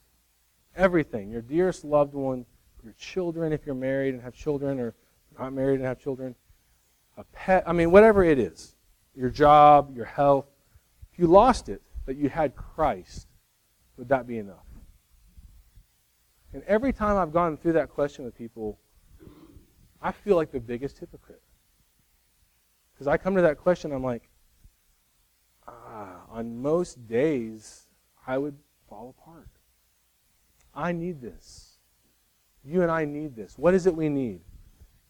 everything, 0.76 1.30
your 1.30 1.42
dearest 1.42 1.84
loved 1.84 2.14
one, 2.14 2.46
your 2.82 2.94
children, 2.94 3.52
if 3.52 3.64
you're 3.64 3.74
married 3.74 4.14
and 4.14 4.22
have 4.22 4.34
children, 4.34 4.78
or 4.78 4.94
not 5.38 5.52
married 5.52 5.76
and 5.76 5.84
have 5.84 5.98
children, 5.98 6.34
a 7.16 7.24
pet, 7.24 7.64
I 7.66 7.72
mean, 7.72 7.90
whatever 7.90 8.24
it 8.24 8.38
is, 8.38 8.74
your 9.14 9.30
job, 9.30 9.94
your 9.96 10.04
health, 10.04 10.46
if 11.12 11.18
you 11.18 11.26
lost 11.26 11.68
it, 11.68 11.80
but 12.06 12.16
you 12.16 12.28
had 12.28 12.56
Christ, 12.56 13.28
would 13.96 14.08
that 14.08 14.26
be 14.26 14.38
enough? 14.38 14.66
And 16.52 16.62
every 16.64 16.92
time 16.92 17.16
I've 17.16 17.32
gone 17.32 17.56
through 17.56 17.72
that 17.72 17.90
question 17.90 18.24
with 18.24 18.36
people, 18.36 18.78
I 20.02 20.12
feel 20.12 20.36
like 20.36 20.52
the 20.52 20.60
biggest 20.60 20.98
hypocrite. 20.98 21.42
Because 22.92 23.08
I 23.08 23.16
come 23.16 23.34
to 23.36 23.42
that 23.42 23.58
question, 23.58 23.90
I'm 23.92 24.04
like, 24.04 24.28
ah, 25.66 26.22
on 26.30 26.60
most 26.60 27.08
days, 27.08 27.88
I 28.26 28.38
would 28.38 28.56
fall 28.88 29.14
apart. 29.18 29.48
I 30.74 30.92
need 30.92 31.20
this. 31.20 31.76
You 32.64 32.82
and 32.82 32.90
I 32.90 33.04
need 33.04 33.36
this. 33.36 33.58
What 33.58 33.74
is 33.74 33.86
it 33.86 33.94
we 33.94 34.08
need? 34.08 34.40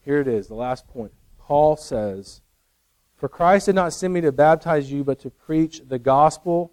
Here 0.04 0.20
it 0.20 0.28
is, 0.28 0.48
the 0.48 0.54
last 0.54 0.86
point. 0.88 1.12
Paul 1.38 1.76
says, 1.76 2.40
For 3.16 3.28
Christ 3.28 3.66
did 3.66 3.74
not 3.74 3.92
send 3.92 4.12
me 4.12 4.20
to 4.22 4.32
baptize 4.32 4.90
you, 4.90 5.04
but 5.04 5.20
to 5.20 5.30
preach 5.30 5.82
the 5.86 5.98
gospel, 5.98 6.72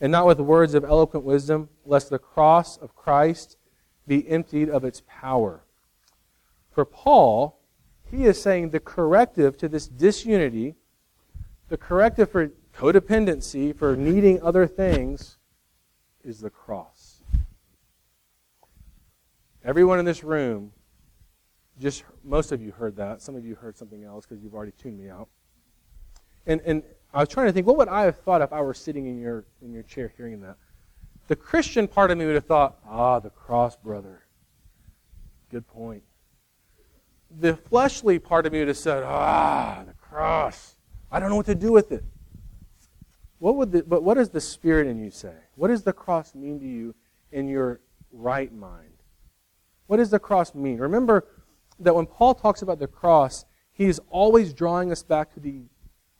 and 0.00 0.10
not 0.10 0.26
with 0.26 0.40
words 0.40 0.74
of 0.74 0.84
eloquent 0.84 1.24
wisdom, 1.24 1.68
lest 1.86 2.10
the 2.10 2.18
cross 2.18 2.76
of 2.76 2.96
Christ 2.96 3.56
be 4.06 4.28
emptied 4.28 4.68
of 4.68 4.84
its 4.84 5.02
power. 5.06 5.64
For 6.72 6.84
Paul, 6.84 7.58
he 8.10 8.24
is 8.24 8.40
saying 8.40 8.70
the 8.70 8.80
corrective 8.80 9.56
to 9.58 9.68
this 9.68 9.86
disunity, 9.86 10.74
the 11.68 11.76
corrective 11.76 12.30
for 12.30 12.50
codependency, 12.74 13.76
for 13.76 13.96
needing 13.96 14.42
other 14.42 14.66
things, 14.66 15.38
is 16.24 16.40
the 16.40 16.50
cross. 16.50 17.11
Everyone 19.64 19.98
in 19.98 20.04
this 20.04 20.24
room, 20.24 20.72
just 21.80 22.04
most 22.24 22.52
of 22.52 22.60
you 22.60 22.72
heard 22.72 22.96
that. 22.96 23.22
Some 23.22 23.36
of 23.36 23.44
you 23.44 23.54
heard 23.54 23.76
something 23.76 24.04
else 24.04 24.26
because 24.26 24.42
you've 24.42 24.54
already 24.54 24.72
tuned 24.72 24.98
me 24.98 25.08
out. 25.08 25.28
And, 26.46 26.60
and 26.62 26.82
I 27.14 27.20
was 27.20 27.28
trying 27.28 27.46
to 27.46 27.52
think, 27.52 27.66
what 27.66 27.76
would 27.76 27.88
I 27.88 28.02
have 28.02 28.18
thought 28.18 28.42
if 28.42 28.52
I 28.52 28.60
were 28.60 28.74
sitting 28.74 29.06
in 29.06 29.18
your, 29.18 29.44
in 29.62 29.72
your 29.72 29.84
chair 29.84 30.12
hearing 30.16 30.40
that? 30.40 30.56
The 31.28 31.36
Christian 31.36 31.86
part 31.86 32.10
of 32.10 32.18
me 32.18 32.26
would 32.26 32.34
have 32.34 32.46
thought, 32.46 32.78
ah, 32.86 33.20
the 33.20 33.30
cross, 33.30 33.76
brother. 33.76 34.24
Good 35.50 35.66
point 35.68 36.02
the 37.40 37.56
fleshly 37.56 38.18
part 38.18 38.46
of 38.46 38.52
me 38.52 38.60
would 38.60 38.68
have 38.68 38.76
said, 38.76 39.02
ah, 39.02 39.82
the 39.86 39.94
cross. 39.94 40.76
I 41.10 41.20
don't 41.20 41.30
know 41.30 41.36
what 41.36 41.46
to 41.46 41.54
do 41.54 41.72
with 41.72 41.92
it. 41.92 42.04
What 43.38 43.56
would 43.56 43.72
the, 43.72 43.82
but 43.82 44.02
what 44.02 44.14
does 44.14 44.30
the 44.30 44.40
Spirit 44.40 44.86
in 44.86 44.98
you 45.02 45.10
say? 45.10 45.34
What 45.56 45.68
does 45.68 45.82
the 45.82 45.92
cross 45.92 46.34
mean 46.34 46.60
to 46.60 46.66
you 46.66 46.94
in 47.32 47.48
your 47.48 47.80
right 48.12 48.52
mind? 48.52 48.91
What 49.86 49.98
does 49.98 50.10
the 50.10 50.18
cross 50.18 50.54
mean? 50.54 50.78
Remember 50.78 51.26
that 51.78 51.94
when 51.94 52.06
Paul 52.06 52.34
talks 52.34 52.62
about 52.62 52.78
the 52.78 52.86
cross, 52.86 53.44
he 53.72 53.86
is 53.86 54.00
always 54.10 54.52
drawing 54.52 54.92
us 54.92 55.02
back 55.02 55.32
to 55.34 55.40
the 55.40 55.62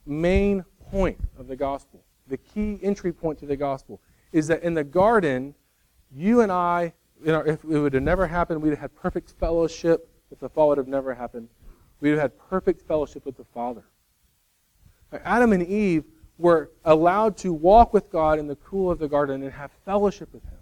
main 0.07 0.65
point 0.91 1.21
of 1.39 1.47
the 1.49 1.57
gospel. 1.57 2.05
The 2.29 2.37
key 2.37 2.79
entry 2.83 3.13
point 3.13 3.39
to 3.41 3.47
the 3.47 3.57
gospel 3.57 4.01
is 4.33 4.47
that 4.49 4.63
in 4.63 4.75
the 4.75 4.85
garden, 4.85 5.55
you 6.11 6.41
and 6.41 6.51
I, 6.51 6.95
if 7.25 7.65
it 7.65 7.65
would 7.65 7.95
have 7.95 8.03
never 8.03 8.27
happened, 8.27 8.63
we'd 8.63 8.71
have 8.71 8.79
had 8.79 8.95
perfect 8.95 9.31
fellowship 9.39 10.09
if 10.33 10.39
the 10.41 10.49
fall 10.49 10.69
would 10.71 10.79
have 10.79 10.89
never 10.89 11.15
happened, 11.15 11.49
we 12.01 12.09
would 12.09 12.19
have 12.19 12.33
had 12.33 12.39
perfect 12.49 12.83
fellowship 12.83 13.27
with 13.27 13.37
the 13.37 13.45
Father. 13.45 13.85
Adam 15.25 15.53
and 15.53 15.63
Eve 15.63 16.05
were 16.39 16.71
allowed 16.85 17.37
to 17.37 17.53
walk 17.53 17.93
with 17.93 18.11
God 18.11 18.39
in 18.39 18.47
the 18.47 18.57
cool 18.57 18.91
of 18.91 18.99
the 18.99 19.09
garden 19.09 19.43
and 19.43 19.53
have 19.53 19.71
fellowship 19.85 20.33
with 20.33 20.43
Him. 20.45 20.59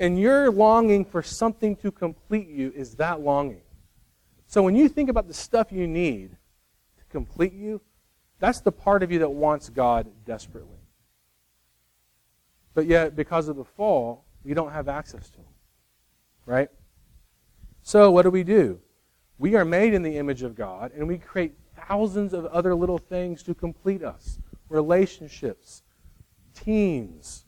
And 0.00 0.18
your 0.18 0.50
longing 0.50 1.04
for 1.04 1.22
something 1.22 1.76
to 1.76 1.92
complete 1.92 2.48
you 2.48 2.72
is 2.74 2.94
that 2.94 3.20
longing. 3.20 3.60
So 4.46 4.62
when 4.62 4.74
you 4.74 4.88
think 4.88 5.10
about 5.10 5.28
the 5.28 5.34
stuff 5.34 5.70
you 5.70 5.86
need 5.86 6.30
to 6.96 7.04
complete 7.10 7.52
you, 7.52 7.82
that's 8.38 8.60
the 8.60 8.72
part 8.72 9.02
of 9.02 9.12
you 9.12 9.18
that 9.18 9.28
wants 9.28 9.68
God 9.68 10.10
desperately. 10.24 10.78
But 12.72 12.86
yet, 12.86 13.14
because 13.14 13.48
of 13.48 13.56
the 13.56 13.64
fall, 13.64 14.24
you 14.42 14.54
don't 14.54 14.72
have 14.72 14.88
access 14.88 15.28
to 15.30 15.38
Him. 15.38 15.44
Right? 16.46 16.70
So, 17.82 18.10
what 18.10 18.22
do 18.22 18.30
we 18.30 18.42
do? 18.42 18.80
We 19.38 19.54
are 19.54 19.66
made 19.66 19.92
in 19.92 20.02
the 20.02 20.16
image 20.16 20.42
of 20.42 20.54
God, 20.54 20.92
and 20.96 21.06
we 21.06 21.18
create 21.18 21.52
thousands 21.76 22.32
of 22.32 22.46
other 22.46 22.74
little 22.74 22.98
things 22.98 23.42
to 23.42 23.54
complete 23.54 24.02
us 24.02 24.38
relationships, 24.70 25.82
teams, 26.54 27.44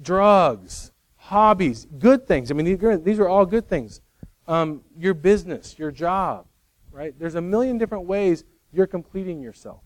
drugs, 0.00 0.91
hobbies, 1.22 1.86
good 1.98 2.26
things. 2.26 2.50
I 2.50 2.54
mean, 2.54 3.02
these 3.04 3.18
are 3.20 3.28
all 3.28 3.46
good 3.46 3.68
things. 3.68 4.00
Um, 4.48 4.82
your 4.98 5.14
business, 5.14 5.78
your 5.78 5.92
job, 5.92 6.46
right? 6.90 7.16
There's 7.16 7.36
a 7.36 7.40
million 7.40 7.78
different 7.78 8.06
ways 8.06 8.44
you're 8.72 8.88
completing 8.88 9.40
yourself. 9.40 9.82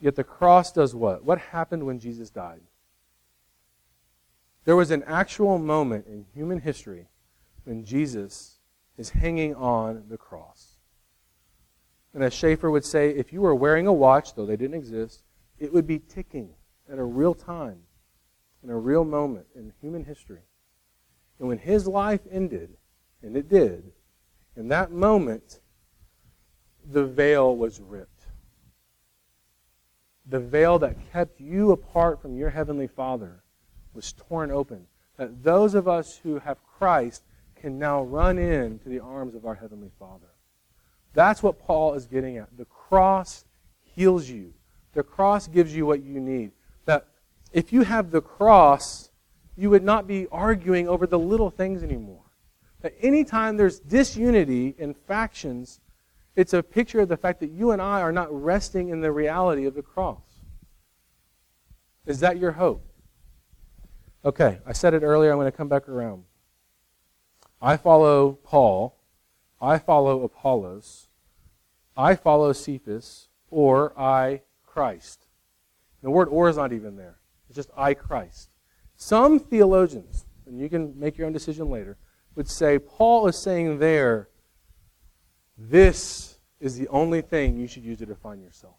Yet 0.00 0.14
the 0.14 0.22
cross 0.22 0.72
does 0.72 0.94
what? 0.94 1.24
What 1.24 1.38
happened 1.38 1.84
when 1.84 1.98
Jesus 1.98 2.30
died? 2.30 2.60
There 4.64 4.76
was 4.76 4.92
an 4.92 5.02
actual 5.04 5.58
moment 5.58 6.06
in 6.06 6.24
human 6.32 6.60
history 6.60 7.08
when 7.64 7.84
Jesus 7.84 8.58
is 8.96 9.10
hanging 9.10 9.56
on 9.56 10.04
the 10.08 10.16
cross. 10.16 10.76
And 12.14 12.22
as 12.22 12.32
Schaeffer 12.32 12.70
would 12.70 12.84
say, 12.84 13.10
if 13.10 13.32
you 13.32 13.40
were 13.40 13.54
wearing 13.54 13.88
a 13.88 13.92
watch, 13.92 14.34
though 14.34 14.46
they 14.46 14.56
didn't 14.56 14.76
exist, 14.76 15.24
it 15.58 15.72
would 15.72 15.86
be 15.86 15.98
ticking 15.98 16.50
at 16.90 16.98
a 16.98 17.04
real 17.04 17.34
time, 17.34 17.80
in 18.62 18.70
a 18.70 18.76
real 18.76 19.04
moment 19.04 19.46
in 19.54 19.72
human 19.80 20.04
history. 20.04 20.42
And 21.38 21.48
when 21.48 21.58
his 21.58 21.86
life 21.86 22.20
ended, 22.30 22.76
and 23.22 23.36
it 23.36 23.48
did, 23.48 23.92
in 24.56 24.68
that 24.68 24.90
moment, 24.90 25.60
the 26.84 27.04
veil 27.04 27.56
was 27.56 27.80
ripped. 27.80 28.26
The 30.26 30.40
veil 30.40 30.78
that 30.80 31.12
kept 31.12 31.40
you 31.40 31.70
apart 31.70 32.20
from 32.20 32.36
your 32.36 32.50
heavenly 32.50 32.86
Father 32.86 33.42
was 33.94 34.12
torn 34.12 34.50
open. 34.50 34.86
That 35.16 35.42
those 35.42 35.74
of 35.74 35.88
us 35.88 36.20
who 36.22 36.38
have 36.38 36.58
Christ 36.78 37.22
can 37.56 37.78
now 37.78 38.02
run 38.02 38.38
into 38.38 38.88
the 38.88 39.00
arms 39.00 39.34
of 39.34 39.46
our 39.46 39.54
heavenly 39.54 39.90
Father. 39.98 40.28
That's 41.14 41.42
what 41.42 41.58
Paul 41.58 41.94
is 41.94 42.06
getting 42.06 42.36
at. 42.36 42.56
The 42.56 42.66
cross 42.66 43.44
heals 43.82 44.28
you. 44.28 44.54
The 44.92 45.02
cross 45.02 45.48
gives 45.48 45.74
you 45.74 45.86
what 45.86 46.02
you 46.02 46.20
need. 46.20 46.52
If 47.52 47.72
you 47.72 47.82
have 47.82 48.10
the 48.10 48.20
cross, 48.20 49.10
you 49.56 49.70
would 49.70 49.82
not 49.82 50.06
be 50.06 50.26
arguing 50.30 50.88
over 50.88 51.06
the 51.06 51.18
little 51.18 51.50
things 51.50 51.82
anymore. 51.82 52.22
That 52.80 52.94
anytime 53.00 53.56
there's 53.56 53.80
disunity 53.80 54.74
and 54.78 54.96
factions, 54.96 55.80
it's 56.36 56.52
a 56.52 56.62
picture 56.62 57.00
of 57.00 57.08
the 57.08 57.16
fact 57.16 57.40
that 57.40 57.50
you 57.50 57.72
and 57.72 57.82
I 57.82 58.00
are 58.00 58.12
not 58.12 58.28
resting 58.30 58.90
in 58.90 59.00
the 59.00 59.10
reality 59.10 59.66
of 59.66 59.74
the 59.74 59.82
cross. 59.82 60.22
Is 62.06 62.20
that 62.20 62.38
your 62.38 62.52
hope? 62.52 62.84
Okay, 64.24 64.58
I 64.66 64.72
said 64.72 64.94
it 64.94 65.02
earlier, 65.02 65.30
I'm 65.30 65.38
going 65.38 65.50
to 65.50 65.56
come 65.56 65.68
back 65.68 65.88
around. 65.88 66.24
I 67.60 67.76
follow 67.76 68.32
Paul, 68.44 68.96
I 69.60 69.78
follow 69.78 70.22
Apollos, 70.22 71.08
I 71.96 72.14
follow 72.14 72.52
Cephas, 72.52 73.28
or 73.50 73.98
I 73.98 74.42
Christ. 74.64 75.26
The 76.02 76.10
word 76.10 76.28
or 76.28 76.48
is 76.48 76.56
not 76.56 76.72
even 76.72 76.96
there. 76.96 77.17
Just 77.58 77.70
I 77.76 77.92
Christ. 77.92 78.50
Some 78.94 79.40
theologians, 79.40 80.26
and 80.46 80.60
you 80.60 80.68
can 80.68 80.96
make 80.96 81.18
your 81.18 81.26
own 81.26 81.32
decision 81.32 81.68
later, 81.68 81.98
would 82.36 82.48
say 82.48 82.78
Paul 82.78 83.26
is 83.26 83.36
saying 83.36 83.80
there, 83.80 84.28
this 85.56 86.38
is 86.60 86.78
the 86.78 86.86
only 86.86 87.20
thing 87.20 87.58
you 87.58 87.66
should 87.66 87.82
use 87.82 87.98
to 87.98 88.06
define 88.06 88.40
yourself. 88.40 88.76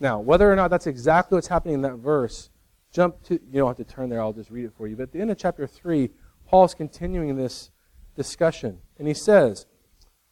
Now, 0.00 0.18
whether 0.18 0.50
or 0.50 0.56
not 0.56 0.70
that's 0.70 0.86
exactly 0.86 1.36
what's 1.36 1.48
happening 1.48 1.74
in 1.74 1.82
that 1.82 1.96
verse, 1.96 2.48
jump 2.90 3.22
to, 3.24 3.34
you 3.34 3.58
don't 3.58 3.68
have 3.68 3.86
to 3.86 3.94
turn 3.94 4.08
there, 4.08 4.22
I'll 4.22 4.32
just 4.32 4.50
read 4.50 4.64
it 4.64 4.72
for 4.74 4.88
you. 4.88 4.96
But 4.96 5.02
at 5.02 5.12
the 5.12 5.20
end 5.20 5.30
of 5.30 5.36
chapter 5.36 5.66
3, 5.66 6.08
Paul's 6.46 6.72
continuing 6.72 7.36
this 7.36 7.70
discussion. 8.16 8.78
And 8.98 9.06
he 9.06 9.12
says, 9.12 9.66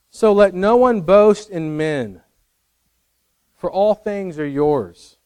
So 0.08 0.32
let 0.32 0.54
no 0.54 0.76
one 0.76 1.02
boast 1.02 1.50
in 1.50 1.76
men, 1.76 2.22
for 3.54 3.70
all 3.70 3.94
things 3.94 4.38
are 4.38 4.46
yours, 4.46 5.17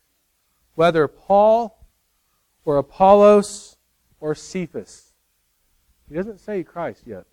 whether 0.74 1.08
Paul 1.08 1.78
or 2.64 2.78
Apollos 2.78 3.76
or 4.20 4.34
Cephas. 4.34 5.12
He 6.08 6.14
doesn't 6.14 6.40
say 6.40 6.62
Christ 6.62 7.02
yet. 7.06 7.24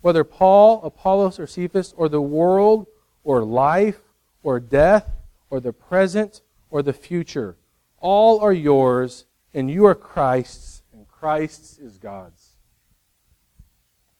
Whether 0.00 0.24
Paul, 0.24 0.82
Apollos, 0.82 1.38
or 1.38 1.46
Cephas, 1.46 1.92
or 1.96 2.08
the 2.08 2.22
world, 2.22 2.86
or 3.22 3.42
life, 3.42 4.00
or 4.42 4.58
death, 4.58 5.10
or 5.50 5.60
the 5.60 5.72
present, 5.72 6.40
or 6.70 6.82
the 6.82 6.92
future, 6.92 7.56
all 7.98 8.40
are 8.40 8.52
yours, 8.52 9.26
and 9.52 9.70
you 9.70 9.84
are 9.84 9.94
Christ's, 9.94 10.82
and 10.92 11.06
Christ's 11.06 11.78
is 11.78 11.98
God's. 11.98 12.50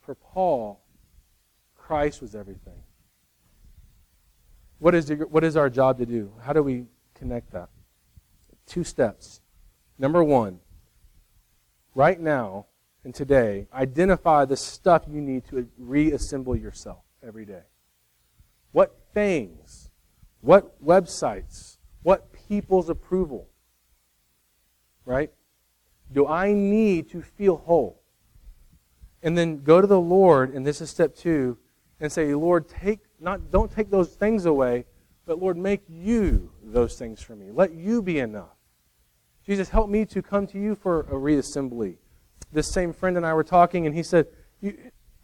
For 0.02 0.14
Paul, 0.14 0.80
Christ 1.76 2.20
was 2.20 2.34
everything. 2.34 2.82
What 4.78 4.94
is, 4.94 5.10
what 5.30 5.44
is 5.44 5.56
our 5.56 5.70
job 5.70 5.98
to 5.98 6.06
do? 6.06 6.32
How 6.42 6.52
do 6.52 6.62
we 6.62 6.86
connect 7.14 7.52
that? 7.52 7.68
Two 8.70 8.84
steps. 8.84 9.40
Number 9.98 10.22
one, 10.22 10.60
right 11.92 12.20
now, 12.20 12.66
and 13.02 13.12
today, 13.12 13.66
identify 13.74 14.44
the 14.44 14.56
stuff 14.56 15.06
you 15.10 15.20
need 15.20 15.44
to 15.48 15.66
reassemble 15.76 16.54
yourself 16.54 17.02
every 17.20 17.44
day. 17.44 17.64
What 18.70 18.96
things, 19.12 19.90
what 20.40 20.80
websites, 20.84 21.78
what 22.04 22.32
people's 22.32 22.88
approval, 22.88 23.48
right? 25.04 25.32
Do 26.12 26.28
I 26.28 26.52
need 26.52 27.10
to 27.10 27.22
feel 27.22 27.56
whole? 27.56 28.00
And 29.20 29.36
then 29.36 29.64
go 29.64 29.80
to 29.80 29.86
the 29.88 30.00
Lord, 30.00 30.54
and 30.54 30.64
this 30.64 30.80
is 30.80 30.90
step 30.90 31.16
two, 31.16 31.58
and 31.98 32.12
say, 32.12 32.32
Lord, 32.34 32.68
take 32.68 33.00
not 33.18 33.50
don't 33.50 33.72
take 33.72 33.90
those 33.90 34.10
things 34.10 34.44
away, 34.46 34.84
but 35.26 35.40
Lord, 35.40 35.56
make 35.56 35.82
you 35.88 36.52
those 36.62 36.96
things 36.96 37.20
for 37.20 37.34
me. 37.34 37.50
Let 37.50 37.74
you 37.74 38.00
be 38.00 38.20
enough. 38.20 38.59
Jesus, 39.50 39.70
help 39.70 39.90
me 39.90 40.04
to 40.06 40.22
come 40.22 40.46
to 40.46 40.60
you 40.60 40.76
for 40.76 41.00
a 41.00 41.14
reassembly 41.14 41.96
this 42.52 42.70
same 42.70 42.92
friend 42.92 43.16
and 43.16 43.26
I 43.26 43.34
were 43.34 43.44
talking, 43.44 43.84
and 43.84 43.94
he 43.94 44.04
said, 44.04 44.26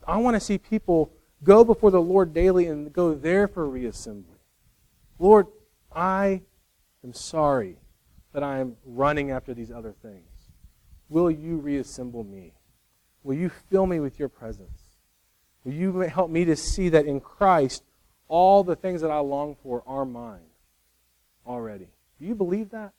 I 0.07 0.17
want 0.17 0.35
to 0.35 0.41
see 0.41 0.59
people 0.59 1.12
go 1.45 1.65
before 1.65 1.91
the 1.91 2.01
Lord 2.01 2.33
daily 2.33 2.67
and 2.67 2.93
go 2.93 3.15
there 3.15 3.49
for 3.49 3.67
reassembly. 3.69 4.39
Lord, 5.21 5.47
I 5.95 6.43
am 7.05 7.12
sorry 7.12 7.77
that 8.33 8.43
I 8.43 8.59
am 8.59 8.77
running 8.85 9.31
after 9.31 9.55
these 9.55 9.71
other 9.71 9.95
things. 10.03 10.51
Will 11.09 11.31
you 11.31 11.59
reassemble 11.59 12.25
me? 12.25 12.55
Will 13.23 13.37
you 13.37 13.49
fill 13.49 13.87
me 13.87 14.01
with 14.01 14.19
your 14.19 14.29
presence? 14.29 14.97
Will 15.65 15.73
you 15.73 16.01
help 16.01 16.31
me 16.31 16.45
to 16.45 16.57
see 16.57 16.89
that 16.89 17.07
in 17.07 17.21
Christ, 17.21 17.85
all 18.27 18.62
the 18.62 18.77
things 18.77 19.01
that 19.03 19.11
I 19.11 19.19
long 19.19 19.57
for 19.62 19.83
are 19.87 20.05
mine 20.05 20.51
already? 21.47 21.89
Do 22.19 22.27
you 22.27 22.35
believe 22.35 22.71
that? 22.71 22.93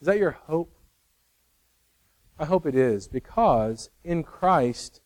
Is 0.00 0.06
that 0.06 0.18
your 0.18 0.32
hope? 0.32 0.72
I 2.38 2.44
hope 2.44 2.66
it 2.66 2.74
is, 2.74 3.08
because 3.08 3.88
in 4.04 4.22
Christ, 4.22 5.00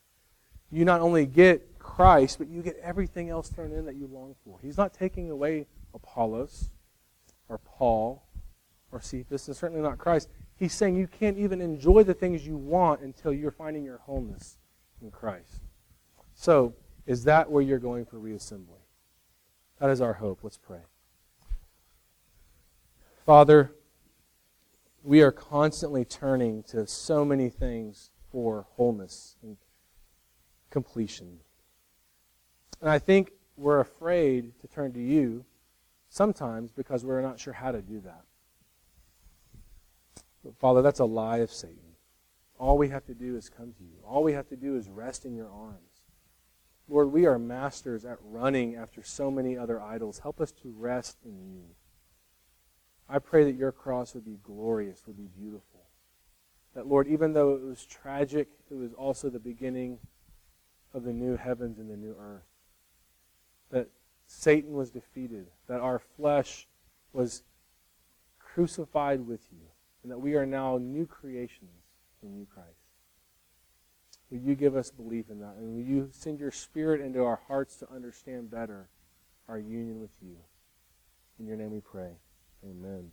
you 0.70 0.84
not 0.84 1.00
only 1.00 1.26
get 1.26 1.78
Christ, 1.78 2.38
but 2.38 2.48
you 2.48 2.62
get 2.62 2.76
everything 2.82 3.28
else 3.30 3.48
thrown 3.48 3.72
in 3.72 3.84
that 3.84 3.94
you 3.94 4.06
long 4.06 4.34
for. 4.44 4.58
He's 4.60 4.76
not 4.76 4.92
taking 4.92 5.30
away 5.30 5.66
Apollos 5.94 6.70
or 7.48 7.58
Paul 7.58 8.24
or 8.90 9.00
Cephas, 9.00 9.46
and 9.46 9.56
certainly 9.56 9.82
not 9.82 9.98
Christ. 9.98 10.28
He's 10.56 10.74
saying 10.74 10.96
you 10.96 11.06
can't 11.06 11.38
even 11.38 11.60
enjoy 11.60 12.02
the 12.02 12.14
things 12.14 12.46
you 12.46 12.56
want 12.56 13.00
until 13.00 13.32
you're 13.32 13.50
finding 13.50 13.84
your 13.84 13.98
wholeness 13.98 14.58
in 15.00 15.10
Christ. 15.10 15.60
So, 16.34 16.74
is 17.06 17.24
that 17.24 17.50
where 17.50 17.62
you're 17.62 17.78
going 17.78 18.04
for 18.06 18.18
reassembly? 18.18 18.80
That 19.78 19.90
is 19.90 20.00
our 20.00 20.14
hope. 20.14 20.40
Let's 20.42 20.58
pray. 20.58 20.80
Father, 23.24 23.72
we 25.02 25.22
are 25.22 25.32
constantly 25.32 26.04
turning 26.04 26.62
to 26.64 26.86
so 26.86 27.24
many 27.24 27.48
things 27.48 28.10
for 28.30 28.66
wholeness 28.76 29.36
and 29.42 29.56
completion. 30.70 31.40
And 32.80 32.90
I 32.90 32.98
think 32.98 33.32
we're 33.56 33.80
afraid 33.80 34.58
to 34.60 34.68
turn 34.68 34.92
to 34.92 35.00
you 35.00 35.44
sometimes 36.08 36.72
because 36.72 37.04
we're 37.04 37.22
not 37.22 37.38
sure 37.38 37.52
how 37.52 37.72
to 37.72 37.82
do 37.82 38.00
that. 38.00 38.24
But 40.44 40.56
Father, 40.58 40.82
that's 40.82 41.00
a 41.00 41.04
lie 41.04 41.38
of 41.38 41.52
Satan. 41.52 41.76
All 42.58 42.78
we 42.78 42.88
have 42.88 43.04
to 43.06 43.14
do 43.14 43.36
is 43.36 43.48
come 43.48 43.72
to 43.72 43.82
you. 43.82 43.96
All 44.04 44.22
we 44.22 44.32
have 44.32 44.48
to 44.48 44.56
do 44.56 44.76
is 44.76 44.88
rest 44.88 45.24
in 45.24 45.34
your 45.34 45.50
arms. 45.50 45.76
Lord, 46.88 47.12
we 47.12 47.26
are 47.26 47.38
masters 47.38 48.04
at 48.04 48.18
running 48.22 48.74
after 48.74 49.02
so 49.02 49.30
many 49.30 49.56
other 49.56 49.80
idols. 49.80 50.18
Help 50.18 50.40
us 50.40 50.52
to 50.52 50.74
rest 50.76 51.18
in 51.24 51.40
you. 51.52 51.62
I 53.10 53.18
pray 53.18 53.44
that 53.44 53.56
your 53.56 53.72
cross 53.72 54.14
would 54.14 54.24
be 54.24 54.38
glorious, 54.42 55.02
would 55.06 55.16
be 55.16 55.28
beautiful. 55.36 55.80
That, 56.74 56.86
Lord, 56.86 57.08
even 57.08 57.32
though 57.32 57.54
it 57.54 57.62
was 57.62 57.84
tragic, 57.84 58.48
it 58.70 58.74
was 58.74 58.92
also 58.92 59.28
the 59.28 59.40
beginning 59.40 59.98
of 60.94 61.02
the 61.02 61.12
new 61.12 61.36
heavens 61.36 61.78
and 61.78 61.90
the 61.90 61.96
new 61.96 62.14
earth. 62.20 62.46
That 63.72 63.88
Satan 64.26 64.74
was 64.74 64.90
defeated, 64.90 65.48
that 65.66 65.80
our 65.80 65.98
flesh 65.98 66.68
was 67.12 67.42
crucified 68.38 69.26
with 69.26 69.40
you, 69.50 69.66
and 70.04 70.12
that 70.12 70.20
we 70.20 70.36
are 70.36 70.46
now 70.46 70.78
new 70.78 71.06
creations 71.06 71.82
in 72.22 72.36
you, 72.36 72.46
Christ. 72.52 72.68
Will 74.30 74.38
you 74.38 74.54
give 74.54 74.76
us 74.76 74.92
belief 74.92 75.30
in 75.30 75.40
that? 75.40 75.56
And 75.58 75.74
will 75.74 75.82
you 75.82 76.10
send 76.12 76.38
your 76.38 76.52
spirit 76.52 77.00
into 77.00 77.24
our 77.24 77.40
hearts 77.48 77.74
to 77.76 77.90
understand 77.92 78.52
better 78.52 78.88
our 79.48 79.58
union 79.58 80.00
with 80.00 80.10
you? 80.22 80.36
In 81.40 81.46
your 81.48 81.56
name 81.56 81.72
we 81.72 81.80
pray. 81.80 82.12
Amen. 82.64 83.12